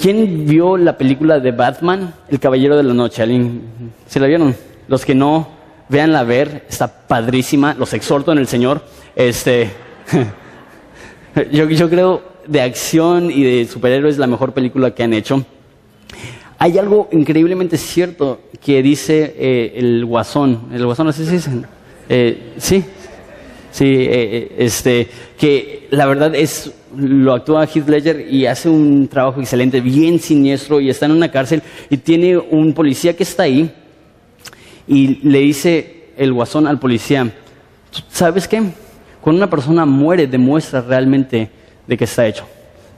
¿quién 0.00 0.46
vio 0.46 0.76
la 0.76 0.96
película 0.96 1.38
de 1.38 1.52
Batman, 1.52 2.14
El 2.28 2.40
Caballero 2.40 2.76
de 2.76 2.82
la 2.82 2.94
Noche? 2.94 3.22
¿Alguien? 3.22 3.92
¿Se 4.06 4.18
la 4.18 4.26
vieron? 4.26 4.54
Los 4.88 5.04
que 5.04 5.14
no, 5.14 5.59
véanla 5.90 6.22
ver, 6.22 6.64
está 6.68 6.88
padrísima, 7.06 7.74
los 7.74 7.92
exhorto 7.92 8.32
en 8.32 8.38
el 8.38 8.46
Señor. 8.46 8.82
Este, 9.16 9.70
yo, 11.52 11.68
yo 11.68 11.90
creo 11.90 12.22
de 12.46 12.60
acción 12.62 13.30
y 13.30 13.42
de 13.42 13.66
superhéroes 13.66 14.16
la 14.16 14.26
mejor 14.26 14.52
película 14.52 14.94
que 14.94 15.02
han 15.02 15.12
hecho. 15.12 15.44
Hay 16.58 16.78
algo 16.78 17.08
increíblemente 17.12 17.76
cierto 17.76 18.40
que 18.62 18.82
dice 18.82 19.34
eh, 19.36 19.72
el 19.76 20.04
Guasón. 20.04 20.68
¿El 20.72 20.84
Guasón 20.84 21.08
así 21.08 21.24
se 21.24 21.32
dice? 21.32 21.50
Eh, 22.08 22.52
sí, 22.58 22.84
sí, 23.72 23.84
eh, 23.86 24.52
este, 24.58 25.08
que 25.38 25.88
la 25.90 26.06
verdad 26.06 26.34
es, 26.34 26.72
lo 26.96 27.32
actúa 27.32 27.64
Heath 27.64 27.88
Ledger 27.88 28.26
y 28.30 28.46
hace 28.46 28.68
un 28.68 29.08
trabajo 29.08 29.40
excelente, 29.40 29.80
bien 29.80 30.18
siniestro 30.18 30.80
y 30.80 30.90
está 30.90 31.06
en 31.06 31.12
una 31.12 31.30
cárcel 31.30 31.62
y 31.88 31.96
tiene 31.96 32.36
un 32.36 32.74
policía 32.74 33.16
que 33.16 33.22
está 33.22 33.44
ahí 33.44 33.72
y 34.90 35.20
le 35.22 35.38
dice 35.38 36.08
el 36.16 36.32
Guasón 36.32 36.66
al 36.66 36.80
policía, 36.80 37.32
¿sabes 38.10 38.48
qué? 38.48 38.60
Cuando 39.20 39.38
una 39.38 39.48
persona 39.48 39.86
muere, 39.86 40.26
demuestra 40.26 40.80
realmente 40.80 41.48
de 41.86 41.96
qué 41.96 42.02
está 42.02 42.26
hecho. 42.26 42.44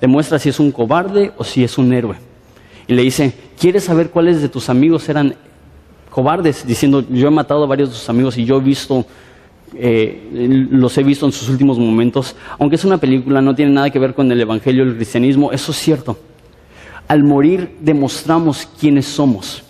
Demuestra 0.01 0.39
si 0.39 0.49
es 0.49 0.59
un 0.59 0.73
cobarde 0.73 1.33
o 1.37 1.45
si 1.45 1.63
es 1.63 1.77
un 1.77 1.93
héroe. 1.93 2.17
Y 2.87 2.95
le 2.95 3.03
dice, 3.03 3.35
¿quieres 3.61 3.85
saber 3.85 4.09
cuáles 4.09 4.41
de 4.41 4.49
tus 4.49 4.71
amigos 4.71 5.07
eran 5.11 5.35
cobardes? 6.09 6.67
Diciendo, 6.67 7.05
yo 7.11 7.29
he 7.29 7.31
matado 7.31 7.65
a 7.65 7.67
varios 7.67 7.91
de 7.91 7.95
tus 7.97 8.09
amigos 8.09 8.39
y 8.39 8.47
yo 8.47 8.57
he 8.57 8.63
visto, 8.63 9.05
eh, 9.75 10.69
los 10.71 10.97
he 10.97 11.03
visto 11.03 11.27
en 11.27 11.33
sus 11.33 11.51
últimos 11.51 11.79
momentos. 11.79 12.35
Aunque 12.59 12.77
es 12.77 12.87
una 12.87 12.97
película, 12.97 13.43
no 13.43 13.55
tiene 13.55 13.71
nada 13.71 13.91
que 13.91 13.99
ver 13.99 14.15
con 14.15 14.33
el 14.33 14.41
Evangelio, 14.41 14.83
el 14.83 14.97
cristianismo, 14.97 15.53
eso 15.53 15.73
es 15.73 15.77
cierto. 15.77 16.19
Al 17.07 17.23
morir 17.23 17.77
demostramos 17.83 18.67
quiénes 18.81 19.05
somos. 19.05 19.63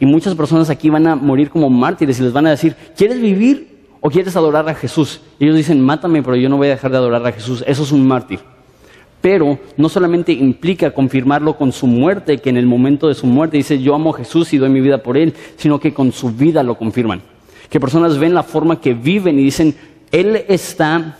Y 0.00 0.06
muchas 0.06 0.34
personas 0.34 0.70
aquí 0.70 0.90
van 0.90 1.06
a 1.06 1.16
morir 1.16 1.50
como 1.50 1.70
mártires 1.70 2.18
y 2.18 2.22
les 2.22 2.32
van 2.32 2.46
a 2.46 2.50
decir, 2.50 2.74
¿quieres 2.96 3.20
vivir 3.20 3.74
¿O 4.06 4.10
quieres 4.10 4.36
adorar 4.36 4.68
a 4.68 4.74
Jesús? 4.74 5.22
Y 5.38 5.44
ellos 5.44 5.56
dicen, 5.56 5.80
mátame, 5.80 6.22
pero 6.22 6.36
yo 6.36 6.50
no 6.50 6.58
voy 6.58 6.66
a 6.66 6.72
dejar 6.72 6.90
de 6.90 6.98
adorar 6.98 7.26
a 7.26 7.32
Jesús. 7.32 7.64
Eso 7.66 7.84
es 7.84 7.90
un 7.90 8.06
mártir. 8.06 8.38
Pero 9.22 9.58
no 9.78 9.88
solamente 9.88 10.30
implica 10.30 10.90
confirmarlo 10.90 11.56
con 11.56 11.72
su 11.72 11.86
muerte, 11.86 12.36
que 12.36 12.50
en 12.50 12.58
el 12.58 12.66
momento 12.66 13.08
de 13.08 13.14
su 13.14 13.26
muerte 13.26 13.56
dice, 13.56 13.80
yo 13.80 13.94
amo 13.94 14.10
a 14.10 14.18
Jesús 14.18 14.52
y 14.52 14.58
doy 14.58 14.68
mi 14.68 14.82
vida 14.82 15.02
por 15.02 15.16
él, 15.16 15.32
sino 15.56 15.80
que 15.80 15.94
con 15.94 16.12
su 16.12 16.30
vida 16.32 16.62
lo 16.62 16.76
confirman. 16.76 17.22
Que 17.70 17.80
personas 17.80 18.18
ven 18.18 18.34
la 18.34 18.42
forma 18.42 18.78
que 18.78 18.92
viven 18.92 19.38
y 19.38 19.44
dicen, 19.44 19.74
él 20.12 20.44
está 20.48 21.16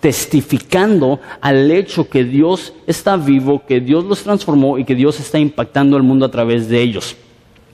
testificando 0.00 1.20
al 1.40 1.70
hecho 1.70 2.08
que 2.08 2.24
Dios 2.24 2.74
está 2.88 3.16
vivo, 3.16 3.62
que 3.64 3.80
Dios 3.80 4.02
los 4.06 4.24
transformó 4.24 4.76
y 4.76 4.84
que 4.84 4.96
Dios 4.96 5.20
está 5.20 5.38
impactando 5.38 5.96
al 5.96 6.02
mundo 6.02 6.26
a 6.26 6.32
través 6.32 6.68
de 6.68 6.82
ellos. 6.82 7.16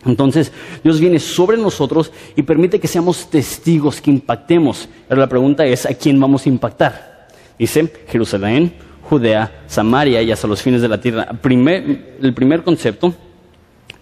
Entonces, 0.05 0.53
Dios 0.85 1.01
viene 1.01 1.19
sobre 1.19 1.57
nosotros 1.57 2.13
y 2.37 2.43
permite 2.43 2.79
que 2.79 2.89
seamos 2.89 3.29
testigos, 3.29 4.01
que 4.01 4.11
impactemos. 4.11 4.89
Pero 5.09 5.21
la 5.21 5.29
pregunta 5.29 5.67
es, 5.67 5.87
¿a 5.87 5.95
quién 5.95 6.21
vamos 6.21 6.47
a 6.47 6.49
impactar? 6.49 7.29
Dice 7.59 7.93
Jerusalén, 8.09 8.73
Judea, 9.03 9.63
Samaria 9.67 10.23
y 10.23 10.31
hasta 10.31 10.47
los 10.47 10.63
fines 10.63 10.83
de 10.83 10.89
la 10.89 11.01
tierra. 11.01 11.29
el 11.33 12.35
primer 12.35 12.63
concepto 12.63 13.15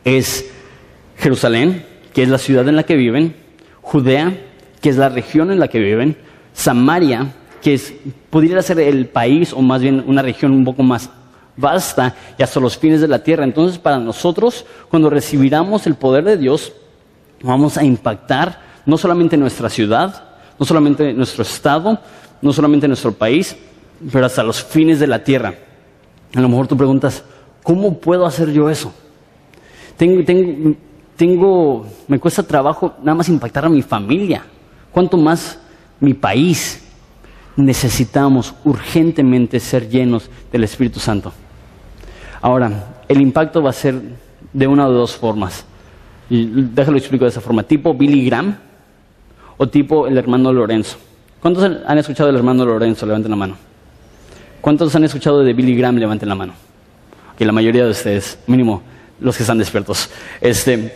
es 0.04 0.50
Jerusalén, 1.16 1.84
que 2.12 2.22
es 2.22 2.28
la 2.28 2.38
ciudad 2.38 2.68
en 2.68 2.76
la 2.76 2.82
que 2.82 2.96
viven, 2.96 3.34
Judea, 3.80 4.36
que 4.80 4.90
es 4.90 4.96
la 4.96 5.08
región 5.08 5.50
en 5.50 5.58
la 5.58 5.68
que 5.68 5.78
viven, 5.78 6.16
Samaria, 6.52 7.32
que 7.62 7.74
es, 7.74 7.94
ser 8.62 8.80
el 8.80 9.06
país 9.06 9.52
o 9.52 9.62
más 9.62 9.80
bien 9.80 10.04
una 10.06 10.22
región 10.22 10.52
un 10.52 10.64
poco 10.64 10.82
más 10.82 11.10
basta 11.56 12.14
y 12.38 12.42
hasta 12.42 12.60
los 12.60 12.76
fines 12.76 13.00
de 13.00 13.08
la 13.08 13.22
tierra. 13.22 13.44
Entonces, 13.44 13.78
para 13.78 13.98
nosotros, 13.98 14.64
cuando 14.90 15.10
recibiramos 15.10 15.86
el 15.86 15.94
poder 15.94 16.24
de 16.24 16.36
Dios, 16.36 16.72
vamos 17.42 17.76
a 17.76 17.84
impactar 17.84 18.60
no 18.84 18.96
solamente 18.96 19.36
nuestra 19.36 19.68
ciudad, 19.68 20.24
no 20.58 20.64
solamente 20.64 21.12
nuestro 21.12 21.42
estado, 21.42 21.98
no 22.40 22.52
solamente 22.52 22.88
nuestro 22.88 23.12
país, 23.12 23.56
pero 24.12 24.26
hasta 24.26 24.42
los 24.42 24.62
fines 24.62 25.00
de 25.00 25.06
la 25.06 25.24
tierra. 25.24 25.54
A 26.34 26.40
lo 26.40 26.48
mejor 26.48 26.66
tú 26.66 26.76
preguntas, 26.76 27.24
¿cómo 27.62 27.98
puedo 27.98 28.26
hacer 28.26 28.52
yo 28.52 28.68
eso? 28.70 28.92
Tengo, 29.96 30.24
tengo, 30.24 30.76
tengo, 31.16 31.86
me 32.06 32.18
cuesta 32.18 32.42
trabajo 32.42 32.94
nada 32.98 33.14
más 33.14 33.28
impactar 33.28 33.64
a 33.64 33.68
mi 33.68 33.82
familia. 33.82 34.44
¿Cuánto 34.92 35.16
más 35.16 35.58
mi 35.98 36.14
país? 36.14 36.82
Necesitamos 37.56 38.54
urgentemente 38.64 39.58
ser 39.60 39.88
llenos 39.88 40.28
del 40.52 40.64
Espíritu 40.64 41.00
Santo. 41.00 41.32
Ahora, 42.46 42.70
el 43.08 43.20
impacto 43.20 43.60
va 43.60 43.70
a 43.70 43.72
ser 43.72 44.00
de 44.52 44.66
una 44.68 44.86
o 44.86 44.92
dos 44.92 45.16
formas. 45.16 45.64
Déjalo 46.30 46.96
explico 46.96 47.24
de 47.24 47.30
esa 47.30 47.40
forma. 47.40 47.64
Tipo 47.64 47.92
Billy 47.92 48.24
Graham 48.24 48.56
o 49.56 49.66
tipo 49.66 50.06
el 50.06 50.16
hermano 50.16 50.52
Lorenzo. 50.52 50.96
¿Cuántos 51.42 51.64
han 51.64 51.98
escuchado 51.98 52.28
del 52.28 52.36
hermano 52.36 52.64
Lorenzo? 52.64 53.04
Levanten 53.04 53.32
la 53.32 53.36
mano. 53.36 53.56
¿Cuántos 54.60 54.94
han 54.94 55.02
escuchado 55.02 55.42
de 55.42 55.54
Billy 55.54 55.74
Graham? 55.74 55.96
Levanten 55.96 56.28
la 56.28 56.36
mano. 56.36 56.52
Que 57.36 57.44
la 57.44 57.50
mayoría 57.50 57.84
de 57.84 57.90
ustedes, 57.90 58.38
mínimo 58.46 58.80
los 59.18 59.36
que 59.36 59.42
están 59.42 59.58
despiertos. 59.58 60.08
Este, 60.40 60.94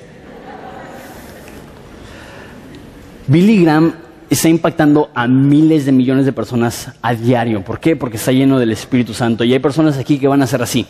Billy 3.26 3.64
Graham 3.64 3.92
está 4.30 4.48
impactando 4.48 5.10
a 5.16 5.26
miles 5.26 5.84
de 5.84 5.90
millones 5.90 6.26
de 6.26 6.32
personas 6.32 6.92
a 7.02 7.12
diario. 7.12 7.64
¿Por 7.64 7.80
qué? 7.80 7.96
Porque 7.96 8.18
está 8.18 8.30
lleno 8.30 8.60
del 8.60 8.70
Espíritu 8.70 9.14
Santo. 9.14 9.42
Y 9.42 9.52
hay 9.52 9.58
personas 9.58 9.98
aquí 9.98 10.16
que 10.16 10.28
van 10.28 10.42
a 10.42 10.46
ser 10.46 10.62
así 10.62 10.86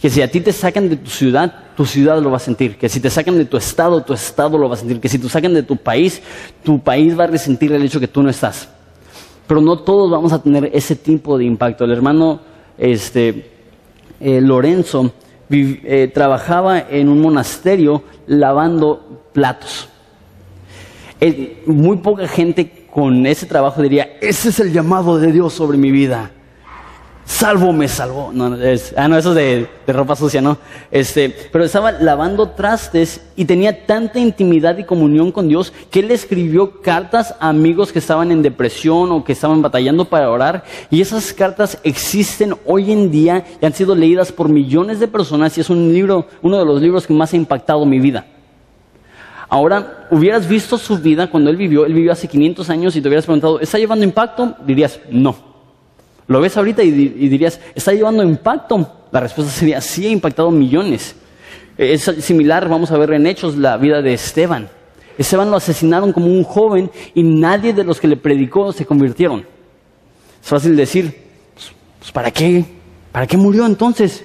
que 0.00 0.08
si 0.08 0.22
a 0.22 0.30
ti 0.30 0.40
te 0.40 0.52
sacan 0.52 0.88
de 0.88 0.96
tu 0.96 1.10
ciudad, 1.10 1.52
tu 1.76 1.84
ciudad 1.84 2.20
lo 2.22 2.30
va 2.30 2.38
a 2.38 2.40
sentir, 2.40 2.78
que 2.78 2.88
si 2.88 3.00
te 3.00 3.10
sacan 3.10 3.36
de 3.36 3.44
tu 3.44 3.58
estado, 3.58 4.02
tu 4.02 4.14
estado 4.14 4.56
lo 4.56 4.68
va 4.68 4.74
a 4.74 4.78
sentir, 4.78 4.98
que 4.98 5.10
si 5.10 5.18
te 5.18 5.28
sacan 5.28 5.52
de 5.52 5.62
tu 5.62 5.76
país, 5.76 6.22
tu 6.64 6.80
país 6.80 7.18
va 7.18 7.24
a 7.24 7.26
resentir 7.26 7.70
el 7.72 7.82
hecho 7.82 8.00
que 8.00 8.08
tú 8.08 8.22
no 8.22 8.30
estás. 8.30 8.68
Pero 9.46 9.60
no 9.60 9.80
todos 9.80 10.10
vamos 10.10 10.32
a 10.32 10.42
tener 10.42 10.70
ese 10.72 10.96
tipo 10.96 11.36
de 11.36 11.44
impacto. 11.44 11.84
El 11.84 11.90
hermano 11.90 12.40
este, 12.78 13.50
eh, 14.20 14.40
Lorenzo 14.40 15.12
eh, 15.50 16.10
trabajaba 16.14 16.78
en 16.78 17.08
un 17.08 17.20
monasterio 17.20 18.02
lavando 18.26 19.24
platos. 19.34 19.88
muy 21.66 21.98
poca 21.98 22.26
gente 22.26 22.86
con 22.90 23.26
ese 23.26 23.44
trabajo 23.44 23.82
diría, 23.82 24.16
ese 24.20 24.48
es 24.48 24.60
el 24.60 24.72
llamado 24.72 25.18
de 25.18 25.30
Dios 25.30 25.52
sobre 25.52 25.76
mi 25.76 25.90
vida 25.90 26.30
salvo 27.30 27.72
me 27.72 27.86
salvó. 27.86 28.32
No, 28.32 28.54
es, 28.56 28.92
ah, 28.96 29.06
no, 29.06 29.16
eso 29.16 29.30
es 29.30 29.36
de, 29.36 29.68
de, 29.86 29.92
ropa 29.92 30.16
sucia, 30.16 30.42
¿no? 30.42 30.58
Este, 30.90 31.34
pero 31.52 31.64
estaba 31.64 31.92
lavando 31.92 32.50
trastes 32.50 33.20
y 33.36 33.44
tenía 33.44 33.86
tanta 33.86 34.18
intimidad 34.18 34.76
y 34.78 34.84
comunión 34.84 35.30
con 35.30 35.48
Dios 35.48 35.72
que 35.90 36.00
él 36.00 36.10
escribió 36.10 36.82
cartas 36.82 37.34
a 37.38 37.48
amigos 37.48 37.92
que 37.92 38.00
estaban 38.00 38.32
en 38.32 38.42
depresión 38.42 39.12
o 39.12 39.24
que 39.24 39.32
estaban 39.32 39.62
batallando 39.62 40.06
para 40.06 40.30
orar. 40.30 40.64
Y 40.90 41.00
esas 41.00 41.32
cartas 41.32 41.78
existen 41.84 42.54
hoy 42.66 42.90
en 42.90 43.10
día 43.10 43.44
y 43.62 43.64
han 43.64 43.72
sido 43.72 43.94
leídas 43.94 44.32
por 44.32 44.48
millones 44.48 44.98
de 44.98 45.06
personas 45.06 45.56
y 45.56 45.60
es 45.60 45.70
un 45.70 45.92
libro, 45.92 46.26
uno 46.42 46.58
de 46.58 46.64
los 46.64 46.82
libros 46.82 47.06
que 47.06 47.14
más 47.14 47.32
ha 47.32 47.36
impactado 47.36 47.86
mi 47.86 48.00
vida. 48.00 48.26
Ahora, 49.48 50.08
hubieras 50.10 50.48
visto 50.48 50.78
su 50.78 50.98
vida 50.98 51.28
cuando 51.28 51.50
él 51.50 51.56
vivió, 51.56 51.86
él 51.86 51.94
vivió 51.94 52.12
hace 52.12 52.28
500 52.28 52.70
años 52.70 52.96
y 52.96 53.00
te 53.00 53.08
hubieras 53.08 53.24
preguntado, 53.24 53.60
¿está 53.60 53.78
llevando 53.78 54.04
impacto? 54.04 54.54
Dirías, 54.64 55.00
no. 55.10 55.49
Lo 56.30 56.40
ves 56.40 56.56
ahorita 56.56 56.84
y, 56.84 56.92
dirías, 56.92 57.58
¿está 57.74 57.92
llevando 57.92 58.22
impacto? 58.22 58.88
La 59.10 59.18
respuesta 59.18 59.52
sería, 59.52 59.80
sí, 59.80 60.06
ha 60.06 60.10
impactado 60.10 60.52
millones. 60.52 61.16
Es 61.76 62.02
similar, 62.20 62.68
vamos 62.68 62.92
a 62.92 62.98
ver 62.98 63.14
en 63.14 63.26
Hechos, 63.26 63.56
la 63.56 63.76
vida 63.76 64.00
de 64.00 64.14
Esteban. 64.14 64.68
Esteban 65.18 65.50
lo 65.50 65.56
asesinaron 65.56 66.12
como 66.12 66.28
un 66.28 66.44
joven 66.44 66.88
y 67.14 67.24
nadie 67.24 67.72
de 67.72 67.82
los 67.82 67.98
que 67.98 68.06
le 68.06 68.16
predicó 68.16 68.72
se 68.72 68.86
convirtieron. 68.86 69.44
Es 70.40 70.48
fácil 70.48 70.76
decir, 70.76 71.20
pues, 71.52 71.72
pues, 71.98 72.12
¿para 72.12 72.30
qué? 72.30 72.64
¿Para 73.10 73.26
qué 73.26 73.36
murió 73.36 73.66
entonces? 73.66 74.24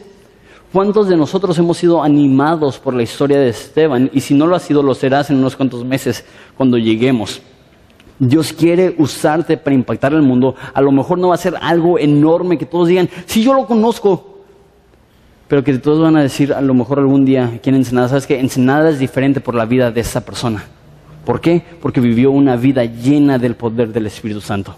¿Cuántos 0.71 1.09
de 1.09 1.17
nosotros 1.17 1.57
hemos 1.57 1.77
sido 1.77 2.03
animados 2.03 2.77
por 2.77 2.93
la 2.93 3.01
historia 3.01 3.39
de 3.39 3.49
Esteban? 3.49 4.11
Y 4.13 4.21
si 4.21 4.35
no 4.35 4.45
lo 4.45 4.55
ha 4.55 4.59
sido, 4.59 4.83
lo 4.83 4.93
serás 4.93 5.31
en 5.31 5.37
unos 5.37 5.55
cuantos 5.55 5.83
meses 5.83 6.23
cuando 6.55 6.77
lleguemos. 6.77 7.41
Dios 8.19 8.53
quiere 8.53 8.95
usarte 8.97 9.57
para 9.57 9.73
impactar 9.73 10.13
el 10.13 10.21
mundo. 10.21 10.55
A 10.73 10.81
lo 10.81 10.91
mejor 10.91 11.17
no 11.17 11.29
va 11.29 11.35
a 11.35 11.39
ser 11.39 11.55
algo 11.61 11.99
enorme 11.99 12.57
que 12.57 12.65
todos 12.65 12.87
digan, 12.87 13.09
si 13.25 13.43
yo 13.43 13.53
lo 13.53 13.65
conozco. 13.65 14.43
Pero 15.47 15.63
que 15.63 15.77
todos 15.77 16.01
van 16.01 16.17
a 16.17 16.21
decir, 16.23 16.53
a 16.53 16.61
lo 16.61 16.73
mejor 16.73 16.99
algún 16.99 17.23
día 17.23 17.51
aquí 17.55 17.69
en 17.69 17.75
Ensenada, 17.75 18.09
sabes 18.09 18.25
que 18.25 18.39
Ensenada 18.39 18.89
es 18.89 18.97
diferente 18.97 19.41
por 19.41 19.53
la 19.53 19.65
vida 19.65 19.91
de 19.91 20.01
esa 20.01 20.25
persona. 20.25 20.63
¿Por 21.23 21.39
qué? 21.39 21.63
Porque 21.81 21.99
vivió 21.99 22.31
una 22.31 22.55
vida 22.55 22.83
llena 22.85 23.37
del 23.37 23.55
poder 23.55 23.93
del 23.93 24.07
Espíritu 24.07 24.41
Santo 24.41 24.75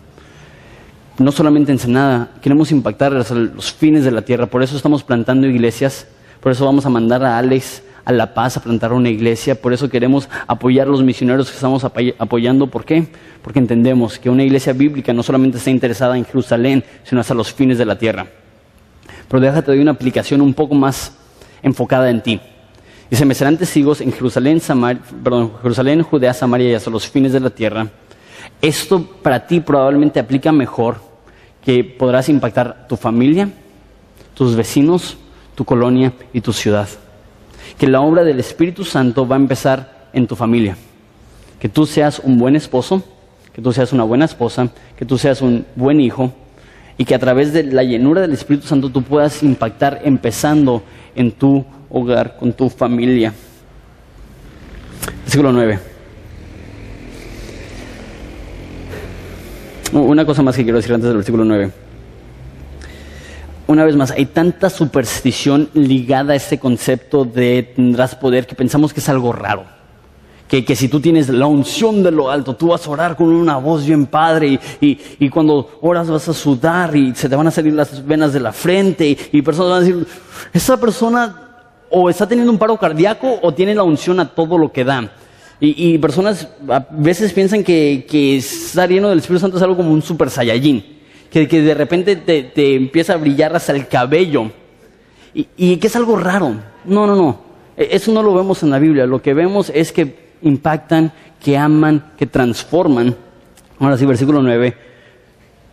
no 1.19 1.31
solamente 1.31 1.71
Ensenada, 1.71 2.31
queremos 2.41 2.71
impactar 2.71 3.11
los 3.11 3.73
fines 3.73 4.03
de 4.03 4.11
la 4.11 4.21
tierra, 4.21 4.45
por 4.45 4.61
eso 4.61 4.77
estamos 4.77 5.03
plantando 5.03 5.47
iglesias, 5.47 6.07
por 6.39 6.51
eso 6.51 6.65
vamos 6.65 6.85
a 6.85 6.89
mandar 6.89 7.23
a 7.23 7.37
Alex 7.37 7.81
a 8.07 8.13
La 8.13 8.33
Paz 8.33 8.55
a 8.55 8.61
plantar 8.61 8.93
una 8.93 9.09
iglesia, 9.09 9.61
por 9.61 9.73
eso 9.73 9.89
queremos 9.89 10.29
apoyar 10.47 10.87
a 10.87 10.89
los 10.89 11.03
misioneros 11.03 11.49
que 11.49 11.55
estamos 11.55 11.83
apoyando, 11.83 12.67
¿por 12.67 12.85
qué? 12.85 13.05
Porque 13.41 13.59
entendemos 13.59 14.17
que 14.17 14.29
una 14.29 14.43
iglesia 14.43 14.71
bíblica 14.71 15.11
no 15.11 15.23
solamente 15.23 15.57
está 15.57 15.71
interesada 15.71 16.17
en 16.17 16.23
Jerusalén, 16.23 16.85
sino 17.03 17.19
hasta 17.19 17.33
los 17.33 17.51
fines 17.51 17.77
de 17.77 17.83
la 17.83 17.97
tierra. 17.97 18.25
Pero 19.27 19.41
déjate 19.41 19.73
de 19.73 19.81
una 19.81 19.91
aplicación 19.91 20.39
un 20.39 20.53
poco 20.53 20.73
más 20.73 21.17
enfocada 21.61 22.09
en 22.09 22.23
ti. 22.23 22.39
Dice, 23.11 23.25
me 23.25 23.35
serán 23.35 23.57
testigos 23.57 23.99
en 23.99 24.13
Jerusalén, 24.13 24.61
perdón, 25.21 25.51
Jerusalén, 25.61 26.01
Judea, 26.01 26.33
Samaria 26.33 26.69
y 26.69 26.73
hasta 26.75 26.89
los 26.89 27.05
fines 27.09 27.33
de 27.33 27.41
la 27.41 27.49
tierra. 27.49 27.89
Esto 28.61 29.05
para 29.21 29.45
ti 29.45 29.59
probablemente 29.59 30.21
aplica 30.21 30.53
mejor 30.53 31.01
que 31.61 31.83
podrás 31.83 32.29
impactar 32.29 32.87
tu 32.87 32.95
familia, 32.95 33.49
tus 34.33 34.55
vecinos, 34.55 35.17
tu 35.55 35.65
colonia 35.65 36.13
y 36.31 36.39
tu 36.39 36.53
ciudad. 36.53 36.87
Que 37.77 37.87
la 37.87 38.01
obra 38.01 38.23
del 38.23 38.39
Espíritu 38.39 38.83
Santo 38.83 39.27
va 39.27 39.35
a 39.35 39.39
empezar 39.39 40.09
en 40.13 40.27
tu 40.27 40.35
familia. 40.35 40.77
Que 41.59 41.69
tú 41.69 41.85
seas 41.85 42.19
un 42.19 42.37
buen 42.37 42.55
esposo, 42.55 43.03
que 43.53 43.61
tú 43.61 43.73
seas 43.73 43.93
una 43.93 44.03
buena 44.03 44.25
esposa, 44.25 44.69
que 44.95 45.05
tú 45.05 45.17
seas 45.17 45.41
un 45.41 45.65
buen 45.75 45.99
hijo 45.99 46.33
y 46.97 47.05
que 47.05 47.15
a 47.15 47.19
través 47.19 47.53
de 47.53 47.63
la 47.63 47.83
llenura 47.83 48.21
del 48.21 48.33
Espíritu 48.33 48.67
Santo 48.67 48.89
tú 48.89 49.03
puedas 49.03 49.43
impactar 49.43 50.01
empezando 50.03 50.83
en 51.15 51.31
tu 51.31 51.65
hogar, 51.89 52.37
con 52.37 52.53
tu 52.53 52.69
familia. 52.69 53.33
Versículo 55.23 55.51
9. 55.51 55.79
Una 59.93 60.25
cosa 60.25 60.41
más 60.41 60.55
que 60.55 60.63
quiero 60.63 60.77
decir 60.77 60.93
antes 60.93 61.07
del 61.07 61.17
versículo 61.17 61.45
9. 61.45 61.86
Una 63.67 63.83
vez 63.83 63.97
más, 63.97 64.11
hay 64.11 64.25
tanta 64.27 64.69
superstición 64.69 65.69
ligada 65.73 66.33
a 66.33 66.35
este 66.37 66.57
concepto 66.57 67.25
de 67.25 67.73
tendrás 67.75 68.15
poder 68.15 68.47
que 68.47 68.55
pensamos 68.55 68.93
que 68.93 69.01
es 69.01 69.09
algo 69.09 69.33
raro. 69.33 69.65
Que, 70.47 70.63
que, 70.63 70.77
si 70.77 70.87
tú 70.87 71.01
tienes 71.01 71.27
la 71.27 71.45
unción 71.45 72.01
de 72.01 72.11
lo 72.11 72.31
alto, 72.31 72.55
tú 72.55 72.67
vas 72.67 72.87
a 72.87 72.89
orar 72.89 73.17
con 73.17 73.27
una 73.27 73.57
voz 73.57 73.85
bien 73.85 74.05
padre 74.05 74.57
y, 74.79 74.97
y, 75.19 75.29
cuando 75.29 75.77
oras 75.81 76.09
vas 76.09 76.29
a 76.29 76.33
sudar 76.33 76.95
y 76.95 77.13
se 77.13 77.27
te 77.27 77.35
van 77.35 77.47
a 77.47 77.51
salir 77.51 77.73
las 77.73 78.05
venas 78.07 78.31
de 78.31 78.39
la 78.39 78.53
frente 78.53 79.09
y, 79.09 79.17
y, 79.33 79.41
personas 79.41 79.71
van 79.71 79.77
a 79.77 79.85
decir, 79.85 80.07
esa 80.53 80.79
persona 80.79 81.47
o 81.89 82.09
está 82.09 82.25
teniendo 82.25 82.49
un 82.49 82.57
paro 82.57 82.77
cardíaco 82.77 83.39
o 83.41 83.53
tiene 83.53 83.75
la 83.75 83.83
unción 83.83 84.21
a 84.21 84.29
todo 84.33 84.57
lo 84.57 84.71
que 84.71 84.85
da. 84.85 85.11
Y, 85.59 85.97
personas 85.97 86.47
a 86.69 86.85
veces 86.91 87.33
piensan 87.33 87.63
que, 87.63 88.05
que, 88.07 88.37
estar 88.37 88.87
lleno 88.87 89.09
del 89.09 89.17
Espíritu 89.17 89.41
Santo 89.41 89.57
es 89.57 89.63
algo 89.63 89.75
como 89.75 89.91
un 89.91 90.03
super 90.03 90.29
saiyajin, 90.29 90.85
que, 91.29 91.47
de 91.47 91.73
repente 91.73 92.15
te, 92.15 92.75
empieza 92.75 93.13
a 93.13 93.17
brillar 93.17 93.55
hasta 93.55 93.73
el 93.73 93.87
cabello 93.87 94.51
y, 95.33 95.47
y, 95.57 95.77
que 95.77 95.87
es 95.87 95.95
algo 95.95 96.17
raro. 96.17 96.55
No, 96.85 97.05
no, 97.05 97.15
no. 97.15 97.41
E, 97.75 97.89
eso 97.91 98.11
no 98.11 98.23
lo 98.23 98.33
vemos 98.33 98.63
en 98.63 98.69
la 98.69 98.79
Biblia. 98.79 99.05
Lo 99.05 99.21
que 99.21 99.33
vemos 99.33 99.71
es 99.73 99.91
que 99.91 100.27
impactan, 100.41 101.11
que 101.43 101.57
aman, 101.57 102.11
que 102.17 102.25
transforman. 102.25 103.15
Ahora 103.79 103.97
sí, 103.97 104.05
versículo 104.05 104.41
9. 104.41 104.75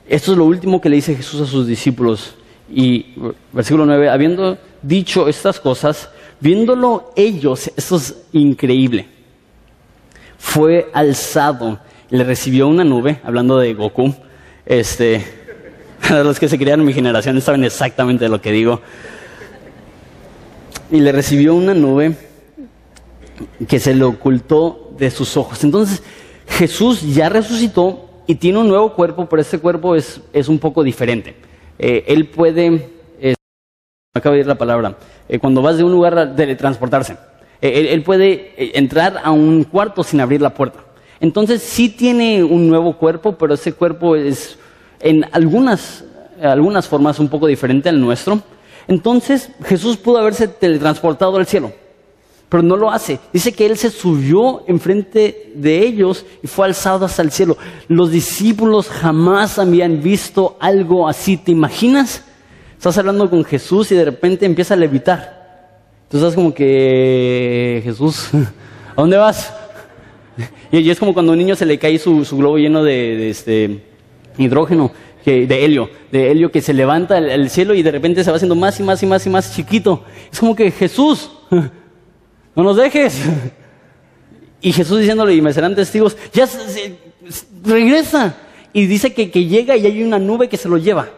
Esto 0.09 0.33
es 0.33 0.38
lo 0.38 0.45
último 0.45 0.81
que 0.81 0.88
le 0.88 0.97
dice 0.97 1.14
Jesús 1.14 1.40
a 1.40 1.47
sus 1.47 1.67
discípulos. 1.67 2.35
Y 2.71 3.14
versículo 3.53 3.87
9, 3.87 4.09
habiendo 4.09 4.59
dicho 4.83 5.29
estas 5.29 5.61
cosas, 5.61 6.11
viéndolo 6.40 7.12
ellos, 7.17 7.71
esto 7.77 7.97
es 7.97 8.23
increíble 8.33 9.14
fue 10.45 10.90
alzado. 10.93 11.79
Le 12.11 12.23
recibió 12.23 12.69
una 12.69 12.85
nube, 12.85 13.19
hablando 13.25 13.59
de 13.59 13.73
Goku. 13.73 14.14
Este, 14.67 15.25
los 16.11 16.38
que 16.38 16.49
se 16.49 16.59
criaron 16.59 16.85
mi 16.85 16.93
generación 16.93 17.40
saben 17.40 17.64
exactamente 17.64 18.29
lo 18.29 18.40
que 18.40 18.53
digo. 18.53 18.81
Y 20.90 21.01
le 21.01 21.12
recibió 21.12 21.55
una 21.55 21.75
nube 21.75 22.17
que 23.69 23.81
se 23.81 23.95
le 23.95 24.05
ocultó 24.05 24.93
de 24.99 25.11
sus 25.11 25.37
ojos. 25.37 25.64
Entonces, 25.64 26.03
Jesús 26.47 27.03
ya 27.14 27.29
resucitó 27.29 28.09
y 28.27 28.37
tiene 28.37 28.59
un 28.59 28.69
nuevo 28.69 28.93
cuerpo, 28.95 29.27
pero 29.29 29.43
ese 29.43 29.59
cuerpo 29.59 29.97
es, 29.97 30.21
es 30.33 30.49
un 30.49 30.59
poco 30.59 30.83
diferente. 30.83 31.35
Eh, 31.79 32.05
él 32.07 32.29
puede, 32.29 32.88
eh, 33.21 33.35
acabo 34.14 34.35
de 34.35 34.38
decir 34.38 34.49
la 34.49 34.59
palabra, 34.59 34.97
eh, 35.29 35.38
cuando 35.38 35.62
vas 35.62 35.77
de 35.77 35.85
un 35.85 35.93
lugar 35.93 36.17
a 36.19 36.35
teletransportarse. 36.35 37.17
Eh, 37.61 37.93
él, 37.93 38.03
puede 38.03 38.79
entrar 38.79 39.21
a 39.23 39.31
un 39.31 39.64
cuarto 39.64 40.05
sin 40.05 40.21
abrir 40.21 40.40
la 40.40 40.55
puerta. 40.55 40.81
Entonces 41.21 41.62
sí 41.62 41.88
tiene 41.88 42.45
un 42.45 42.69
nuevo 42.69 42.99
cuerpo, 42.99 43.37
pero 43.37 43.55
ese 43.55 43.73
cuerpo 43.73 44.17
es 44.17 44.59
en 45.05 45.27
algunas, 45.33 46.03
algunas 46.43 46.88
formas 46.88 47.21
un 47.21 47.29
poco 47.29 47.47
diferente 47.47 47.88
al 47.88 48.01
nuestro. 48.01 48.43
Entonces 48.88 49.51
Jesús 49.64 49.97
pudo 49.99 50.19
haberse 50.19 50.49
teletransportado 50.49 51.37
al 51.37 51.47
cielo, 51.47 51.73
pero 52.49 52.62
no 52.62 52.77
lo 52.77 52.90
hace. 52.90 53.21
Dice 53.33 53.53
que 53.53 53.67
Él 53.67 53.77
se 53.77 53.90
subió 53.90 54.64
enfrente 54.67 55.53
de 55.55 55.79
ellos 55.79 56.25
y 56.43 56.47
fue 56.47 56.67
alzado 56.67 57.05
hasta 57.05 57.23
el 57.23 57.31
cielo. 57.31 57.57
Los 57.87 58.11
discípulos 58.11 58.88
jamás 58.88 59.59
habían 59.59 60.03
visto 60.03 60.57
algo 60.59 61.07
así. 61.07 61.37
¿Te 61.37 61.53
imaginas? 61.53 62.25
Estás 62.77 62.99
hablando 62.99 63.29
con 63.29 63.45
Jesús 63.45 63.93
y 63.93 63.95
de 63.95 64.07
repente 64.07 64.47
empieza 64.47 64.75
a 64.75 64.79
levitar. 64.79 65.45
Tú 66.09 66.17
estás 66.17 66.35
como 66.35 66.55
que, 66.55 67.83
Jesús, 67.85 68.29
¿a 68.97 69.01
dónde 69.01 69.19
vas? 69.19 69.53
Y, 70.73 70.90
es 70.90 70.99
como 70.99 71.14
cuando 71.14 71.31
a 71.31 71.35
un 71.35 71.38
niño 71.38 71.55
se 71.55 71.64
le 71.64 71.79
cae 71.79 71.97
su, 71.99 72.27
globo 72.37 72.59
lleno 72.59 72.83
de, 72.83 73.31
este, 73.31 73.93
hidrógeno, 74.38 74.92
de 75.25 75.64
helio, 75.64 75.88
de 76.12 76.31
helio 76.31 76.53
que 76.53 76.61
se 76.61 76.75
levanta 76.75 77.16
al, 77.16 77.49
cielo 77.49 77.75
y 77.75 77.83
de 77.83 77.90
repente 77.90 78.23
se 78.23 78.31
va 78.31 78.37
haciendo 78.37 78.55
más 78.55 78.79
y 78.79 78.83
más 78.83 79.03
y 79.03 79.07
más 79.07 79.27
y 79.27 79.31
más 79.31 79.55
chiquito. 79.55 80.05
Es 80.31 80.38
como 80.38 80.55
que, 80.55 80.70
Jesús, 80.70 81.31
no 81.51 82.62
nos 82.62 82.77
dejes. 82.77 83.23
Y 84.61 84.73
Jesús 84.73 85.01
diciéndole, 85.01 85.35
y 85.35 85.42
me 85.42 85.53
serán 85.53 85.75
testigos, 85.75 86.16
ya 86.33 86.49
regresa. 87.64 88.37
Y 88.73 88.87
dice 88.87 89.14
que, 89.14 89.31
que 89.31 89.44
llega 89.44 89.77
y 89.77 89.87
hay 89.87 90.03
una 90.03 90.18
nube 90.18 90.49
que 90.49 90.57
se 90.57 90.68
lo 90.68 90.79
lleva. 90.79 91.09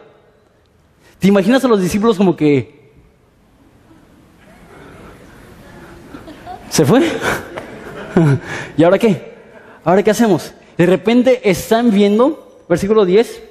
¿Te 1.19 1.27
imaginas 1.27 1.63
a 1.65 1.67
los 1.67 1.81
discípulos 1.81 2.17
como 2.17 2.35
que, 2.35 2.77
¿Se 6.69 6.85
fue? 6.85 7.01
¿Y 8.77 8.83
ahora 8.83 8.99
qué? 8.99 9.33
¿Ahora 9.83 10.03
qué 10.03 10.11
hacemos? 10.11 10.53
De 10.77 10.85
repente 10.85 11.49
están 11.49 11.91
viendo, 11.91 12.46
versículo 12.67 13.05
10, 13.05 13.41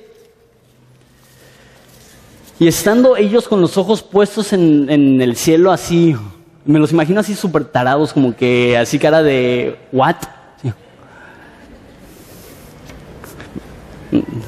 y 2.59 2.69
estando 2.69 3.19
ellos 3.19 3.49
con 3.49 3.61
los 3.61 3.77
ojos 3.77 4.03
puestos 4.03 4.55
en, 4.55 5.21
el 5.21 5.37
cielo 5.37 5.73
así, 5.73 6.17
me 6.65 6.79
los 6.79 6.91
imagino 6.91 7.21
así 7.21 7.35
súper 7.35 7.67
tarados, 7.67 8.15
como 8.15 8.35
que 8.35 8.79
así 8.79 8.99
cara 8.99 9.23
de, 9.23 9.77
¿what? 9.93 10.17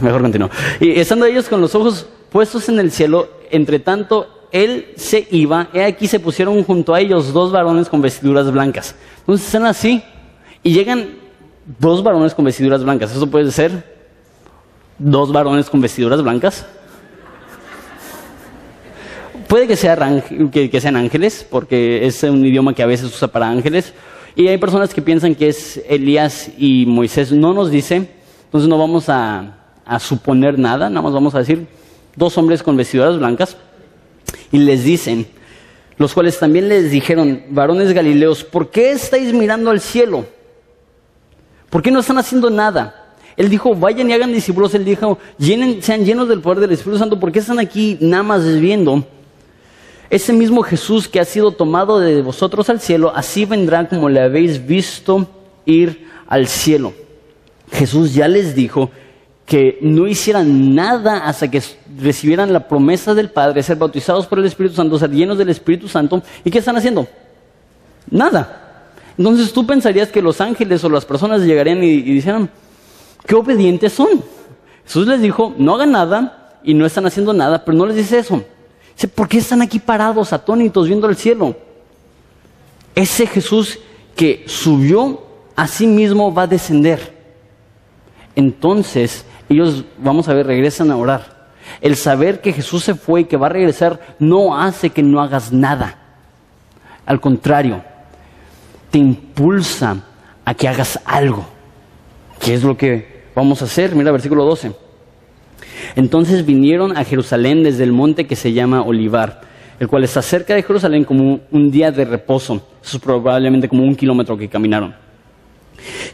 Mejor 0.00 0.22
continúo. 0.22 0.48
Y 0.81 0.98
estando 0.98 1.26
ellos 1.26 1.48
con 1.48 1.61
los 1.61 1.74
ojos 1.74 2.07
puestos 2.31 2.70
en 2.70 2.78
el 2.78 2.90
cielo, 2.90 3.28
entre 3.50 3.78
tanto 3.78 4.48
él 4.52 4.87
se 4.96 5.28
iba, 5.31 5.68
y 5.74 5.81
aquí 5.81 6.09
se 6.09 6.18
pusieron 6.18 6.64
junto 6.64 6.94
a 6.94 7.00
ellos 7.00 7.35
dos 7.35 7.52
varones 7.52 7.90
con 7.90 8.00
vestiduras 8.00 8.50
blancas. 8.50 8.94
Entonces 9.20 9.44
están 9.44 9.66
así 9.66 10.02
y 10.62 10.72
llegan 10.72 11.11
dos 11.78 12.02
varones 12.02 12.35
con 12.35 12.46
vestiduras 12.46 12.83
blancas. 12.83 13.14
¿Eso 13.14 13.26
puede 13.26 13.50
ser? 13.50 13.97
¿Dos 14.98 15.32
varones 15.32 15.70
con 15.70 15.80
vestiduras 15.80 16.22
blancas? 16.22 16.66
Puede 19.46 19.66
que, 19.66 20.70
que, 20.70 20.80
sean 20.80 20.96
ángeles, 20.96 21.46
porque 21.48 22.06
es 22.06 22.22
un 22.24 22.44
idioma 22.44 22.74
que 22.74 22.82
a 22.82 22.87
veces 22.87 23.14
usa 23.14 23.28
para 23.28 23.48
ángeles. 23.48 23.94
Y 24.37 24.48
hay 24.48 24.58
personas 24.58 24.92
que 24.92 25.00
piensan 25.00 25.34
que 25.34 25.48
es 25.48 25.82
Elías 25.88 26.50
y 26.58 26.84
Moisés. 26.87 27.32
No 27.32 27.54
nos 27.54 27.70
dice, 27.70 28.08
entonces 28.44 28.68
no 28.68 28.76
vamos 28.76 29.08
a, 29.08 29.58
a 29.87 29.98
suponer 29.98 30.58
nada, 30.58 30.90
nada 30.90 31.02
más 31.02 31.12
vamos 31.12 31.34
a 31.34 31.38
decir 31.38 31.66
dos 32.14 32.37
hombres 32.37 32.62
con 32.62 32.76
vestiduras 32.76 33.18
blancas 33.18 33.56
y 34.50 34.58
les 34.58 34.82
dicen, 34.82 35.26
los 35.96 36.12
cuales 36.12 36.38
también 36.38 36.68
les 36.68 36.90
dijeron, 36.90 37.44
varones 37.50 37.92
galileos, 37.92 38.44
¿por 38.44 38.70
qué 38.70 38.90
estáis 38.90 39.32
mirando 39.32 39.70
al 39.70 39.80
cielo? 39.80 40.26
¿Por 41.70 41.82
qué 41.82 41.90
no 41.90 42.00
están 42.00 42.18
haciendo 42.18 42.50
nada? 42.50 42.97
Él 43.38 43.48
dijo, 43.48 43.72
vayan 43.72 44.11
y 44.11 44.12
hagan 44.12 44.33
discípulos. 44.33 44.74
Él 44.74 44.85
dijo, 44.85 45.16
llenen, 45.38 45.81
sean 45.81 46.05
llenos 46.05 46.29
del 46.29 46.40
poder 46.40 46.59
del 46.59 46.72
Espíritu 46.72 46.98
Santo. 46.98 47.20
¿Por 47.20 47.31
qué 47.31 47.38
están 47.38 47.61
aquí 47.61 47.96
nada 48.01 48.24
más 48.24 48.44
viendo? 48.61 49.07
Ese 50.11 50.33
mismo 50.33 50.61
Jesús 50.64 51.07
que 51.07 51.20
ha 51.20 51.24
sido 51.24 51.53
tomado 51.53 52.01
de 52.01 52.20
vosotros 52.20 52.68
al 52.68 52.81
cielo, 52.81 53.12
así 53.14 53.44
vendrá 53.44 53.88
como 53.88 54.09
le 54.09 54.20
habéis 54.20 54.66
visto 54.66 55.29
ir 55.64 56.09
al 56.27 56.48
cielo. 56.48 56.92
Jesús 57.70 58.12
ya 58.12 58.27
les 58.27 58.57
dijo 58.57 58.90
que 59.46 59.79
no 59.83 60.09
hicieran 60.09 60.74
nada 60.74 61.18
hasta 61.18 61.48
que 61.48 61.62
recibieran 61.96 62.53
la 62.53 62.66
promesa 62.66 63.14
del 63.14 63.31
Padre, 63.31 63.62
ser 63.62 63.77
bautizados 63.77 64.27
por 64.27 64.40
el 64.40 64.46
Espíritu 64.46 64.74
Santo, 64.74 64.98
ser 64.98 65.11
llenos 65.11 65.38
del 65.38 65.51
Espíritu 65.51 65.87
Santo. 65.87 66.24
¿Y 66.44 66.51
qué 66.51 66.59
están 66.59 66.77
haciendo? 66.77 67.07
Nada. 68.11 68.90
Entonces 69.16 69.53
tú 69.53 69.64
pensarías 69.64 70.09
que 70.09 70.22
los 70.22 70.40
ángeles 70.40 70.83
o 70.83 70.88
las 70.88 71.05
personas 71.05 71.42
llegarían 71.42 71.85
y, 71.85 71.90
y 71.90 72.14
dijeran, 72.14 72.51
qué 73.28 73.34
obedientes 73.34 73.92
son. 73.92 74.24
Jesús 74.84 75.06
les 75.06 75.20
dijo, 75.20 75.54
no 75.58 75.74
hagan 75.74 75.92
nada 75.92 76.58
y 76.64 76.72
no 76.72 76.86
están 76.86 77.04
haciendo 77.04 77.34
nada, 77.34 77.62
pero 77.62 77.76
no 77.76 77.84
les 77.84 77.96
dice 77.96 78.18
eso. 78.18 78.42
Dice, 78.94 79.06
¿por 79.06 79.28
qué 79.28 79.36
están 79.36 79.60
aquí 79.60 79.78
parados, 79.78 80.32
atónitos, 80.32 80.86
viendo 80.86 81.06
el 81.08 81.14
cielo? 81.14 81.54
Ese 82.94 83.26
Jesús 83.26 83.78
que 84.16 84.44
subió 84.46 85.22
a 85.54 85.68
sí 85.68 85.86
mismo 85.86 86.32
va 86.32 86.44
a 86.44 86.46
descender. 86.46 87.16
Entonces, 88.34 89.26
ellos, 89.50 89.84
vamos 89.98 90.26
a 90.28 90.32
ver, 90.32 90.46
regresan 90.46 90.90
a 90.90 90.96
orar. 90.96 91.50
El 91.82 91.96
saber 91.96 92.40
que 92.40 92.54
Jesús 92.54 92.82
se 92.82 92.94
fue 92.94 93.20
y 93.20 93.24
que 93.26 93.36
va 93.36 93.48
a 93.48 93.50
regresar 93.50 94.16
no 94.18 94.58
hace 94.58 94.88
que 94.88 95.02
no 95.02 95.20
hagas 95.20 95.52
nada. 95.52 95.98
Al 97.04 97.20
contrario, 97.20 97.84
te 98.90 98.96
impulsa 98.96 99.98
a 100.46 100.54
que 100.54 100.66
hagas 100.66 100.98
algo. 101.04 101.44
¿Qué 102.40 102.54
es 102.54 102.62
lo 102.62 102.74
que 102.74 103.17
vamos 103.38 103.62
a 103.62 103.66
hacer? 103.66 103.94
Mira, 103.94 104.11
versículo 104.11 104.44
12. 104.44 104.72
Entonces 105.94 106.44
vinieron 106.44 106.96
a 106.96 107.05
Jerusalén 107.05 107.62
desde 107.62 107.85
el 107.85 107.92
monte 107.92 108.27
que 108.27 108.37
se 108.37 108.53
llama 108.53 108.83
Olivar, 108.83 109.42
el 109.79 109.88
cual 109.88 110.05
está 110.05 110.22
cerca 110.22 110.55
de 110.55 110.62
Jerusalén 110.62 111.05
como 111.05 111.40
un 111.51 111.70
día 111.70 111.92
de 111.92 112.05
reposo. 112.05 112.62
Eso 112.83 112.96
es 112.96 113.03
probablemente 113.03 113.68
como 113.68 113.85
un 113.85 113.94
kilómetro 113.94 114.37
que 114.37 114.48
caminaron. 114.48 114.94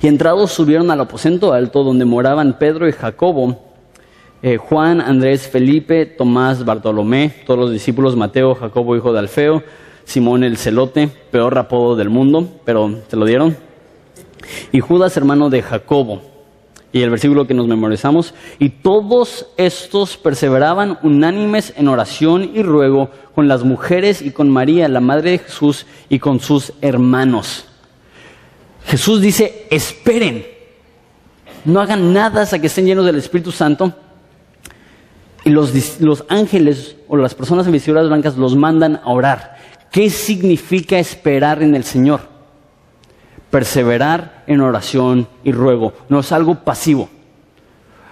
Y 0.03 0.07
entrados 0.07 0.53
subieron 0.53 0.91
al 0.91 1.01
aposento 1.01 1.55
alto 1.55 1.83
donde 1.83 2.05
moraban 2.05 2.59
Pedro 2.59 2.87
y 2.87 2.93
Jacobo, 2.93 3.59
eh, 4.43 4.59
Juan, 4.59 5.01
Andrés, 5.01 5.49
Felipe, 5.49 6.05
Tomás, 6.05 6.63
Bartolomé, 6.63 7.33
todos 7.47 7.59
los 7.59 7.73
discípulos, 7.73 8.15
Mateo, 8.15 8.55
Jacobo, 8.55 8.95
hijo 8.95 9.15
de 9.15 9.21
Alfeo, 9.21 9.63
Simón 10.05 10.45
el 10.45 10.59
celote, 10.59 11.09
peor 11.31 11.57
apodo 11.57 11.97
del 11.97 12.11
mundo, 12.11 12.47
pero 12.67 13.01
te 13.09 13.17
lo 13.17 13.25
dieron, 13.25 13.57
y 14.73 14.81
Judas, 14.81 15.17
hermano 15.17 15.49
de 15.49 15.63
Jacobo. 15.63 16.34
Y 16.95 17.03
el 17.03 17.11
versículo 17.11 17.45
que 17.49 17.55
nos 17.55 17.67
memorizamos, 17.67 18.35
y 18.61 18.69
todos 18.69 19.49
estos 19.57 20.17
perseveraban 20.17 20.97
unánimes 21.03 21.75
en 21.77 21.89
oración 21.89 22.53
y 22.55 22.63
ruego 22.63 23.11
con 23.35 23.49
las 23.49 23.65
mujeres 23.65 24.23
y 24.23 24.31
con 24.31 24.49
María, 24.49 24.87
la 24.87 25.01
madre 25.01 25.33
de 25.33 25.39
Jesús, 25.39 25.87
y 26.09 26.21
con 26.21 26.39
sus 26.39 26.73
hermanos. 26.81 27.65
Jesús 28.87 29.21
dice, 29.21 29.67
esperen, 29.73 30.47
no 31.65 31.81
hagan 31.81 32.13
nada 32.13 32.43
hasta 32.43 32.61
que 32.61 32.69
estén 32.69 32.87
llenos 32.87 33.07
del 33.07 33.17
Espíritu 33.17 33.51
Santo. 33.51 33.93
Y 35.43 35.51
los, 35.51 36.01
los 36.01 36.25
ángeles 36.29 36.95
o 37.09 37.17
las 37.17 37.35
personas 37.35 37.67
en 37.67 37.73
vestiduras 37.73 38.07
blancas 38.07 38.37
los 38.37 38.55
mandan 38.55 39.01
a 39.03 39.11
orar. 39.11 39.57
¿Qué 39.91 40.11
significa 40.11 40.97
esperar 40.97 41.61
en 41.61 41.75
el 41.75 41.83
Señor? 41.83 42.34
Perseverar 43.55 44.43
en 44.49 44.61
oración 44.61 45.29
y 45.45 45.53
ruego. 45.53 45.93
No 46.09 46.19
es 46.19 46.33
algo 46.33 46.57
pasivo. 46.57 47.09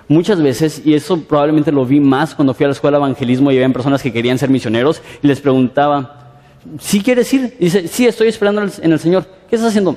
Muchas 0.06 0.40
veces, 0.40 0.80
y 0.84 0.94
eso 0.94 1.20
probablemente 1.22 1.72
lo 1.72 1.84
vi 1.84 1.98
más 1.98 2.32
cuando 2.32 2.54
fui 2.54 2.62
a 2.62 2.68
la 2.68 2.74
escuela 2.74 2.98
de 2.98 3.02
evangelismo 3.02 3.50
y 3.50 3.56
había 3.56 3.68
personas 3.72 4.00
que 4.04 4.12
querían 4.12 4.38
ser 4.38 4.50
misioneros, 4.50 5.02
y 5.20 5.26
les 5.26 5.40
preguntaba, 5.40 6.36
¿sí 6.78 7.02
quieres 7.02 7.34
ir? 7.34 7.56
Y 7.58 7.64
dice, 7.64 7.88
sí, 7.88 8.06
estoy 8.06 8.28
esperando 8.28 8.62
en 8.62 8.92
el 8.92 9.00
Señor. 9.00 9.26
¿Qué 9.50 9.56
estás 9.56 9.70
haciendo? 9.70 9.96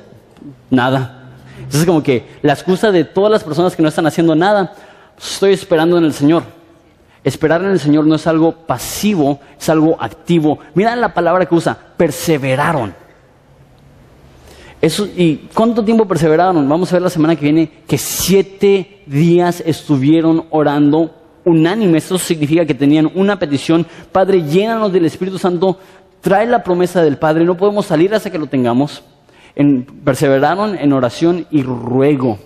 Nada. 0.68 1.30
Entonces 1.58 1.82
es 1.82 1.86
como 1.86 2.02
que 2.02 2.26
la 2.42 2.54
excusa 2.54 2.90
de 2.90 3.04
todas 3.04 3.30
las 3.30 3.44
personas 3.44 3.76
que 3.76 3.84
no 3.84 3.88
están 3.88 4.08
haciendo 4.08 4.34
nada, 4.34 4.74
pues, 5.14 5.34
estoy 5.34 5.52
esperando 5.52 5.96
en 5.96 6.06
el 6.06 6.12
Señor. 6.12 6.42
Esperar 7.22 7.62
en 7.62 7.70
el 7.70 7.78
Señor 7.78 8.04
no 8.04 8.16
es 8.16 8.26
algo 8.26 8.50
pasivo, 8.50 9.38
es 9.56 9.68
algo 9.68 9.96
activo. 10.00 10.58
Mira 10.74 10.96
la 10.96 11.14
palabra 11.14 11.46
que 11.46 11.54
usa, 11.54 11.78
perseveraron. 11.96 13.05
Eso, 14.80 15.06
¿Y 15.16 15.48
cuánto 15.54 15.84
tiempo 15.84 16.06
perseveraron? 16.06 16.68
Vamos 16.68 16.92
a 16.92 16.96
ver 16.96 17.02
la 17.02 17.10
semana 17.10 17.34
que 17.34 17.44
viene 17.44 17.70
que 17.86 17.98
siete 17.98 19.02
días 19.06 19.62
estuvieron 19.64 20.44
orando 20.50 21.14
unánime. 21.44 21.98
Eso 21.98 22.18
significa 22.18 22.66
que 22.66 22.74
tenían 22.74 23.10
una 23.14 23.38
petición. 23.38 23.86
Padre, 24.12 24.42
llénanos 24.42 24.92
del 24.92 25.06
Espíritu 25.06 25.38
Santo, 25.38 25.78
trae 26.20 26.46
la 26.46 26.62
promesa 26.62 27.02
del 27.02 27.16
Padre. 27.16 27.44
No 27.44 27.56
podemos 27.56 27.86
salir 27.86 28.14
hasta 28.14 28.30
que 28.30 28.38
lo 28.38 28.46
tengamos 28.46 29.02
perseveraron 30.04 30.76
en 30.76 30.92
oración 30.92 31.46
y 31.50 31.62
ruego, 31.62 32.38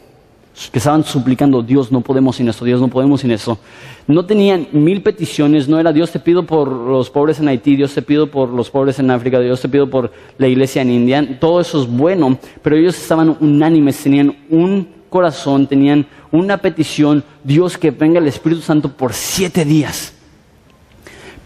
que 0.68 0.78
estaban 0.78 1.04
suplicando, 1.04 1.62
Dios, 1.62 1.90
no 1.90 2.02
podemos 2.02 2.36
sin 2.36 2.48
esto, 2.48 2.64
Dios, 2.64 2.80
no 2.80 2.88
podemos 2.88 3.22
sin 3.22 3.30
eso. 3.30 3.58
No 4.06 4.26
tenían 4.26 4.68
mil 4.72 5.02
peticiones, 5.02 5.68
no 5.68 5.80
era 5.80 5.92
Dios 5.92 6.10
te 6.10 6.18
pido 6.18 6.44
por 6.44 6.68
los 6.68 7.08
pobres 7.08 7.38
en 7.38 7.48
Haití, 7.48 7.76
Dios 7.76 7.94
te 7.94 8.02
pido 8.02 8.26
por 8.26 8.50
los 8.50 8.68
pobres 8.68 8.98
en 8.98 9.10
África, 9.10 9.40
Dios 9.40 9.60
te 9.60 9.68
pido 9.68 9.88
por 9.88 10.12
la 10.36 10.48
iglesia 10.48 10.82
en 10.82 10.90
India, 10.90 11.38
todo 11.40 11.60
eso 11.60 11.82
es 11.82 11.88
bueno, 11.88 12.38
pero 12.62 12.76
ellos 12.76 12.96
estaban 12.96 13.36
unánimes, 13.40 14.02
tenían 14.02 14.36
un 14.50 14.88
corazón, 15.08 15.66
tenían 15.66 16.06
una 16.30 16.58
petición, 16.58 17.24
Dios 17.42 17.78
que 17.78 17.90
venga 17.90 18.18
el 18.18 18.26
Espíritu 18.26 18.60
Santo 18.60 18.92
por 18.92 19.12
siete 19.12 19.64
días. 19.64 20.12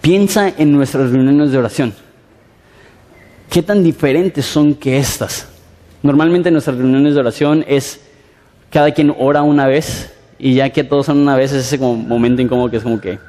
Piensa 0.00 0.52
en 0.58 0.72
nuestras 0.72 1.10
reuniones 1.10 1.50
de 1.50 1.58
oración. 1.58 1.94
¿Qué 3.48 3.62
tan 3.62 3.82
diferentes 3.82 4.44
son 4.44 4.74
que 4.74 4.98
estas? 4.98 5.48
Normalmente 6.02 6.50
nuestras 6.50 6.76
reuniones 6.76 7.14
de 7.14 7.20
oración 7.20 7.64
es 7.66 8.03
cada 8.74 8.90
quien 8.90 9.14
ora 9.16 9.42
una 9.42 9.68
vez 9.68 10.12
y 10.36 10.54
ya 10.54 10.68
que 10.70 10.82
todos 10.82 11.06
son 11.06 11.18
una 11.18 11.36
vez 11.36 11.52
es 11.52 11.72
ese 11.72 11.78
momento 11.78 12.42
incómodo 12.42 12.68
que 12.72 12.78
es 12.78 12.82
como 12.82 13.00
que... 13.00 13.20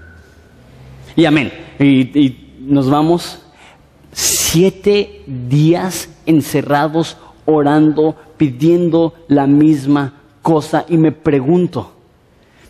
Y 1.16 1.26
amén. 1.26 1.54
Y 1.80 2.36
nos 2.62 2.90
vamos 2.90 3.44
siete 4.12 5.22
días 5.28 6.10
encerrados 6.26 7.18
orando, 7.46 8.16
pidiendo 8.38 9.14
la 9.28 9.46
misma 9.46 10.14
cosa 10.42 10.84
y 10.90 10.98
me 10.98 11.12
pregunto, 11.12 11.92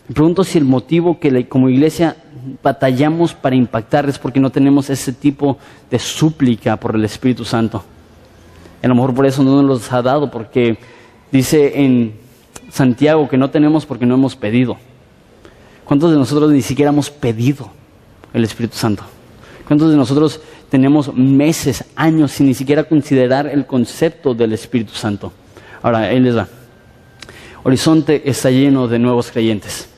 me 0.06 0.14
pregunto 0.14 0.44
si 0.44 0.58
el 0.58 0.66
motivo 0.66 1.18
que 1.18 1.48
como 1.48 1.70
iglesia 1.70 2.14
batallamos 2.62 3.32
para 3.32 3.56
impactar 3.56 4.06
es 4.06 4.18
porque 4.18 4.38
no 4.38 4.50
tenemos 4.50 4.90
ese 4.90 5.14
tipo 5.14 5.56
de 5.90 5.98
súplica 5.98 6.76
por 6.76 6.94
el 6.94 7.06
Espíritu 7.06 7.42
Santo. 7.46 7.82
A 8.82 8.86
lo 8.86 8.94
mejor 8.94 9.14
por 9.14 9.24
eso 9.24 9.42
no 9.42 9.62
nos 9.62 9.64
los 9.64 9.92
ha 9.92 10.02
dado, 10.02 10.30
porque 10.30 10.76
dice 11.32 11.82
en 11.82 12.25
Santiago 12.76 13.28
que 13.28 13.38
no 13.38 13.48
tenemos 13.50 13.86
porque 13.86 14.04
no 14.04 14.14
hemos 14.14 14.36
pedido. 14.36 14.76
¿Cuántos 15.84 16.10
de 16.10 16.18
nosotros 16.18 16.50
ni 16.50 16.60
siquiera 16.60 16.90
hemos 16.90 17.10
pedido 17.10 17.70
el 18.34 18.44
Espíritu 18.44 18.76
Santo? 18.76 19.02
¿Cuántos 19.66 19.90
de 19.90 19.96
nosotros 19.96 20.40
tenemos 20.68 21.12
meses, 21.14 21.84
años 21.96 22.32
sin 22.32 22.46
ni 22.46 22.54
siquiera 22.54 22.84
considerar 22.84 23.46
el 23.46 23.66
concepto 23.66 24.34
del 24.34 24.52
Espíritu 24.52 24.92
Santo? 24.92 25.32
Ahora, 25.82 26.10
él 26.12 26.24
les 26.24 26.36
va. 26.36 26.46
Horizonte 27.62 28.28
está 28.28 28.50
lleno 28.50 28.86
de 28.86 28.98
nuevos 28.98 29.30
creyentes. 29.30 29.88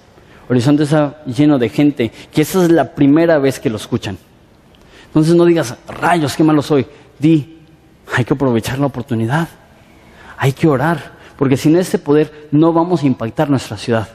Horizonte 0.48 0.84
está 0.84 1.22
lleno 1.26 1.58
de 1.58 1.68
gente 1.68 2.12
que 2.32 2.42
esa 2.42 2.62
es 2.62 2.70
la 2.70 2.94
primera 2.94 3.38
vez 3.38 3.58
que 3.58 3.68
lo 3.68 3.76
escuchan. 3.76 4.16
Entonces 5.06 5.34
no 5.34 5.44
digas, 5.44 5.74
rayos, 5.88 6.36
qué 6.36 6.44
malo 6.44 6.62
soy. 6.62 6.86
Di, 7.18 7.58
hay 8.14 8.24
que 8.24 8.34
aprovechar 8.34 8.78
la 8.78 8.86
oportunidad. 8.86 9.48
Hay 10.36 10.52
que 10.52 10.68
orar, 10.68 11.17
porque 11.38 11.56
sin 11.56 11.76
ese 11.76 11.98
poder 11.98 12.48
no 12.50 12.72
vamos 12.72 13.02
a 13.02 13.06
impactar 13.06 13.48
nuestra 13.48 13.76
ciudad. 13.76 14.08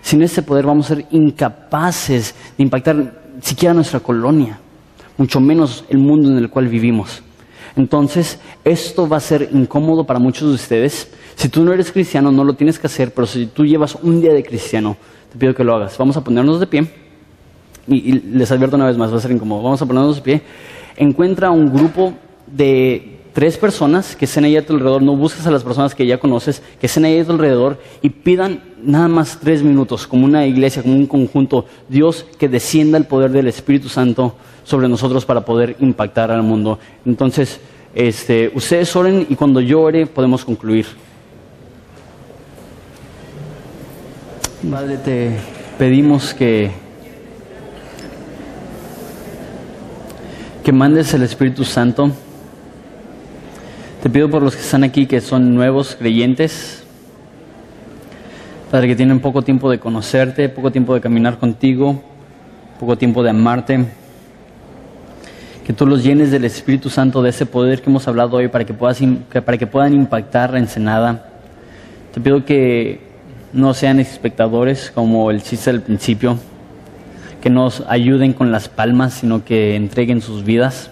Sin 0.00 0.22
ese 0.22 0.42
poder 0.42 0.64
vamos 0.64 0.86
a 0.86 0.94
ser 0.94 1.06
incapaces 1.10 2.34
de 2.56 2.64
impactar 2.64 3.22
siquiera 3.40 3.74
nuestra 3.74 4.00
colonia, 4.00 4.58
mucho 5.18 5.40
menos 5.40 5.84
el 5.90 5.98
mundo 5.98 6.30
en 6.30 6.38
el 6.38 6.48
cual 6.48 6.68
vivimos. 6.68 7.22
Entonces, 7.76 8.40
esto 8.64 9.08
va 9.08 9.18
a 9.18 9.20
ser 9.20 9.50
incómodo 9.52 10.04
para 10.04 10.18
muchos 10.18 10.48
de 10.48 10.54
ustedes. 10.54 11.12
Si 11.34 11.48
tú 11.48 11.64
no 11.64 11.72
eres 11.72 11.92
cristiano, 11.92 12.32
no 12.32 12.44
lo 12.44 12.54
tienes 12.54 12.78
que 12.78 12.86
hacer, 12.86 13.12
pero 13.12 13.26
si 13.26 13.46
tú 13.46 13.64
llevas 13.64 13.96
un 13.96 14.20
día 14.20 14.32
de 14.32 14.42
cristiano, 14.42 14.96
te 15.32 15.38
pido 15.38 15.54
que 15.54 15.64
lo 15.64 15.74
hagas. 15.74 15.98
Vamos 15.98 16.16
a 16.16 16.24
ponernos 16.24 16.60
de 16.60 16.66
pie. 16.66 16.88
Y, 17.88 18.12
les 18.12 18.50
advierto 18.50 18.76
una 18.76 18.86
vez 18.86 18.96
más, 18.96 19.12
va 19.12 19.18
a 19.18 19.20
ser 19.20 19.32
incómodo. 19.32 19.62
Vamos 19.62 19.82
a 19.82 19.86
ponernos 19.86 20.16
de 20.16 20.22
pie. 20.22 20.42
Encuentra 20.96 21.50
un 21.50 21.66
grupo 21.66 22.14
de 22.46 23.13
tres 23.34 23.58
personas 23.58 24.14
que 24.14 24.24
estén 24.24 24.44
ahí 24.44 24.56
a 24.56 24.64
tu 24.64 24.72
alrededor, 24.72 25.02
no 25.02 25.16
busques 25.16 25.44
a 25.46 25.50
las 25.50 25.64
personas 25.64 25.94
que 25.94 26.06
ya 26.06 26.18
conoces, 26.18 26.62
que 26.80 26.86
estén 26.86 27.04
ahí 27.04 27.18
a 27.18 27.24
tu 27.24 27.32
alrededor 27.32 27.78
y 28.00 28.08
pidan 28.08 28.62
nada 28.82 29.08
más 29.08 29.38
tres 29.40 29.62
minutos, 29.62 30.06
como 30.06 30.24
una 30.24 30.46
iglesia, 30.46 30.82
como 30.82 30.94
un 30.94 31.06
conjunto, 31.06 31.66
Dios 31.88 32.24
que 32.38 32.48
descienda 32.48 32.96
el 32.96 33.06
poder 33.06 33.32
del 33.32 33.48
Espíritu 33.48 33.88
Santo 33.88 34.36
sobre 34.62 34.88
nosotros 34.88 35.26
para 35.26 35.44
poder 35.44 35.76
impactar 35.80 36.30
al 36.30 36.44
mundo. 36.44 36.78
Entonces, 37.04 37.60
este, 37.92 38.52
ustedes 38.54 38.94
oren 38.94 39.26
y 39.28 39.34
cuando 39.34 39.60
yo 39.60 39.82
ore 39.82 40.06
podemos 40.06 40.44
concluir. 40.44 40.86
Padre, 44.70 44.96
te 44.98 45.30
pedimos 45.76 46.32
que, 46.32 46.70
que 50.62 50.72
mandes 50.72 51.12
el 51.14 51.24
Espíritu 51.24 51.64
Santo. 51.64 52.12
Te 54.04 54.10
pido 54.10 54.28
por 54.28 54.42
los 54.42 54.54
que 54.54 54.60
están 54.60 54.84
aquí 54.84 55.06
que 55.06 55.22
son 55.22 55.54
nuevos 55.54 55.96
creyentes, 55.98 56.84
Padre, 58.70 58.88
que 58.88 58.96
tienen 58.96 59.18
poco 59.18 59.40
tiempo 59.40 59.70
de 59.70 59.78
conocerte, 59.78 60.50
poco 60.50 60.70
tiempo 60.70 60.92
de 60.92 61.00
caminar 61.00 61.38
contigo, 61.38 62.02
poco 62.78 62.98
tiempo 62.98 63.22
de 63.22 63.30
amarte. 63.30 63.86
Que 65.66 65.72
tú 65.72 65.86
los 65.86 66.04
llenes 66.04 66.30
del 66.30 66.44
Espíritu 66.44 66.90
Santo, 66.90 67.22
de 67.22 67.30
ese 67.30 67.46
poder 67.46 67.80
que 67.80 67.88
hemos 67.88 68.06
hablado 68.06 68.36
hoy, 68.36 68.48
para 68.48 68.66
que, 68.66 68.74
puedas, 68.74 69.00
para 69.42 69.56
que 69.56 69.66
puedan 69.66 69.94
impactar 69.94 70.52
la 70.52 70.58
ensenada. 70.58 71.26
Te 72.12 72.20
pido 72.20 72.44
que 72.44 73.00
no 73.54 73.72
sean 73.72 74.00
espectadores 74.00 74.92
como 74.94 75.30
el 75.30 75.42
chiste 75.42 75.72
del 75.72 75.80
principio, 75.80 76.36
que 77.40 77.48
nos 77.48 77.82
ayuden 77.88 78.34
con 78.34 78.52
las 78.52 78.68
palmas, 78.68 79.14
sino 79.14 79.46
que 79.46 79.76
entreguen 79.76 80.20
sus 80.20 80.44
vidas. 80.44 80.90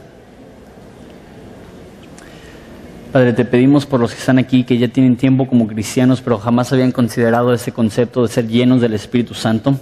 Padre, 3.12 3.34
te 3.34 3.44
pedimos 3.44 3.84
por 3.84 4.00
los 4.00 4.14
que 4.14 4.18
están 4.18 4.38
aquí, 4.38 4.64
que 4.64 4.78
ya 4.78 4.88
tienen 4.88 5.18
tiempo 5.18 5.46
como 5.46 5.66
cristianos, 5.66 6.22
pero 6.22 6.38
jamás 6.38 6.72
habían 6.72 6.92
considerado 6.92 7.52
ese 7.52 7.70
concepto 7.70 8.22
de 8.22 8.28
ser 8.28 8.48
llenos 8.48 8.80
del 8.80 8.94
Espíritu 8.94 9.34
Santo. 9.34 9.76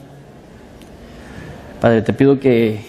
Padre, 1.80 2.02
te 2.02 2.12
pido 2.12 2.40
que 2.40 2.80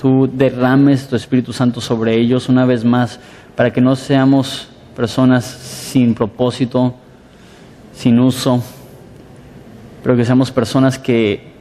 tú 0.00 0.30
derrames 0.32 1.08
tu 1.08 1.16
Espíritu 1.16 1.52
Santo 1.52 1.80
sobre 1.80 2.14
ellos 2.14 2.48
una 2.48 2.64
vez 2.66 2.84
más, 2.84 3.18
para 3.56 3.72
que 3.72 3.80
no 3.80 3.96
seamos 3.96 4.68
personas 4.94 5.44
sin 5.44 6.14
propósito, 6.14 6.94
sin 7.92 8.20
uso, 8.20 8.62
pero 10.04 10.16
que 10.16 10.24
seamos 10.24 10.52
personas 10.52 11.00
que 11.00 11.55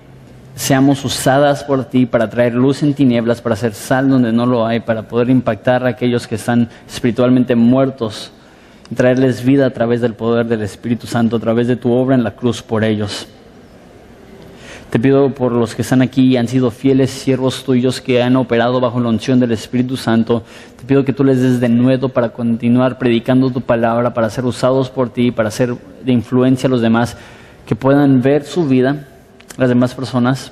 seamos 0.55 1.03
usadas 1.03 1.63
por 1.63 1.85
ti 1.85 2.05
para 2.05 2.29
traer 2.29 2.53
luz 2.53 2.81
en 2.81 2.93
tinieblas, 2.93 3.41
para 3.41 3.53
hacer 3.53 3.73
sal 3.73 4.09
donde 4.09 4.31
no 4.31 4.45
lo 4.45 4.65
hay, 4.65 4.79
para 4.79 5.03
poder 5.03 5.29
impactar 5.29 5.85
a 5.85 5.89
aquellos 5.89 6.27
que 6.27 6.35
están 6.35 6.69
espiritualmente 6.87 7.55
muertos 7.55 8.31
y 8.89 8.95
traerles 8.95 9.43
vida 9.43 9.65
a 9.65 9.71
través 9.71 10.01
del 10.01 10.13
poder 10.13 10.45
del 10.45 10.61
Espíritu 10.61 11.07
Santo, 11.07 11.35
a 11.35 11.39
través 11.39 11.67
de 11.67 11.75
tu 11.75 11.91
obra 11.91 12.15
en 12.15 12.23
la 12.23 12.31
cruz 12.31 12.61
por 12.61 12.83
ellos. 12.83 13.27
Te 14.89 14.99
pido 14.99 15.31
por 15.31 15.51
los 15.51 15.75
que 15.75 15.81
están 15.81 16.01
aquí 16.01 16.27
y 16.27 16.37
han 16.37 16.47
sido 16.47 16.71
fieles 16.71 17.09
siervos 17.09 17.65
tuyos 17.65 17.99
que 17.99 18.23
han 18.23 18.37
operado 18.37 18.79
bajo 18.79 19.01
la 19.01 19.09
unción 19.09 19.41
del 19.41 19.51
Espíritu 19.51 19.97
Santo. 19.97 20.43
Te 20.77 20.85
pido 20.85 21.03
que 21.03 21.11
tú 21.11 21.25
les 21.25 21.41
des 21.41 21.59
de 21.59 21.67
nuevo 21.67 22.07
para 22.07 22.29
continuar 22.29 22.97
predicando 22.97 23.49
tu 23.49 23.59
palabra, 23.59 24.13
para 24.13 24.29
ser 24.29 24.45
usados 24.45 24.89
por 24.89 25.09
ti, 25.09 25.31
para 25.31 25.51
ser 25.51 25.75
de 26.01 26.13
influencia 26.13 26.67
a 26.67 26.69
los 26.69 26.79
demás, 26.79 27.17
que 27.65 27.75
puedan 27.75 28.21
ver 28.21 28.45
su 28.45 28.65
vida 28.67 29.05
las 29.57 29.69
demás 29.69 29.93
personas 29.93 30.51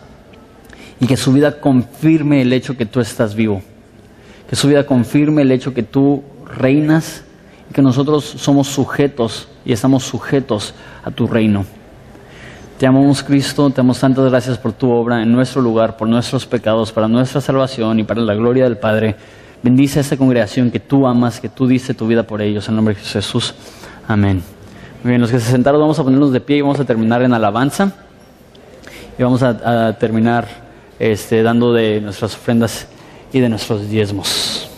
y 0.99 1.07
que 1.07 1.17
su 1.17 1.33
vida 1.33 1.59
confirme 1.59 2.41
el 2.41 2.53
hecho 2.53 2.77
que 2.77 2.85
tú 2.85 2.99
estás 2.99 3.35
vivo, 3.35 3.61
que 4.49 4.55
su 4.55 4.67
vida 4.67 4.85
confirme 4.85 5.41
el 5.41 5.51
hecho 5.51 5.73
que 5.73 5.83
tú 5.83 6.23
reinas 6.45 7.23
y 7.69 7.73
que 7.73 7.81
nosotros 7.81 8.23
somos 8.23 8.67
sujetos 8.67 9.49
y 9.65 9.73
estamos 9.73 10.03
sujetos 10.03 10.73
a 11.03 11.11
tu 11.11 11.27
reino. 11.27 11.65
Te 12.77 12.87
amamos 12.87 13.23
Cristo, 13.23 13.69
te 13.69 13.77
damos 13.77 13.99
tantas 13.99 14.29
gracias 14.29 14.57
por 14.57 14.73
tu 14.73 14.89
obra 14.89 15.21
en 15.21 15.31
nuestro 15.31 15.61
lugar, 15.61 15.95
por 15.95 16.07
nuestros 16.07 16.45
pecados, 16.45 16.91
para 16.91 17.07
nuestra 17.07 17.39
salvación 17.39 17.99
y 17.99 18.03
para 18.03 18.21
la 18.21 18.33
gloria 18.33 18.63
del 18.63 18.77
Padre. 18.77 19.15
Bendice 19.61 19.99
a 19.99 20.01
esta 20.01 20.17
congregación 20.17 20.71
que 20.71 20.79
tú 20.79 21.07
amas, 21.07 21.39
que 21.39 21.47
tú 21.49 21.67
diste 21.67 21.93
tu 21.93 22.07
vida 22.07 22.23
por 22.23 22.41
ellos. 22.41 22.67
En 22.67 22.75
nombre 22.75 22.95
de 22.95 23.01
Jesús. 23.01 23.53
Amén. 24.07 24.41
Muy 25.03 25.11
bien, 25.11 25.21
los 25.21 25.31
que 25.31 25.39
se 25.39 25.51
sentaron 25.51 25.79
vamos 25.79 25.99
a 25.99 26.03
ponernos 26.03 26.33
de 26.33 26.41
pie 26.41 26.57
y 26.57 26.61
vamos 26.61 26.79
a 26.79 26.85
terminar 26.85 27.21
en 27.21 27.33
alabanza 27.33 27.93
y 29.17 29.23
vamos 29.23 29.43
a, 29.43 29.97
terminar 29.99 30.47
este, 30.99 31.43
dando 31.43 31.73
de 31.73 32.01
nuestras 32.01 32.35
ofrendas 32.35 32.87
y 33.31 33.39
de 33.39 33.49
nuestros 33.49 33.89
diezmos. 33.89 34.69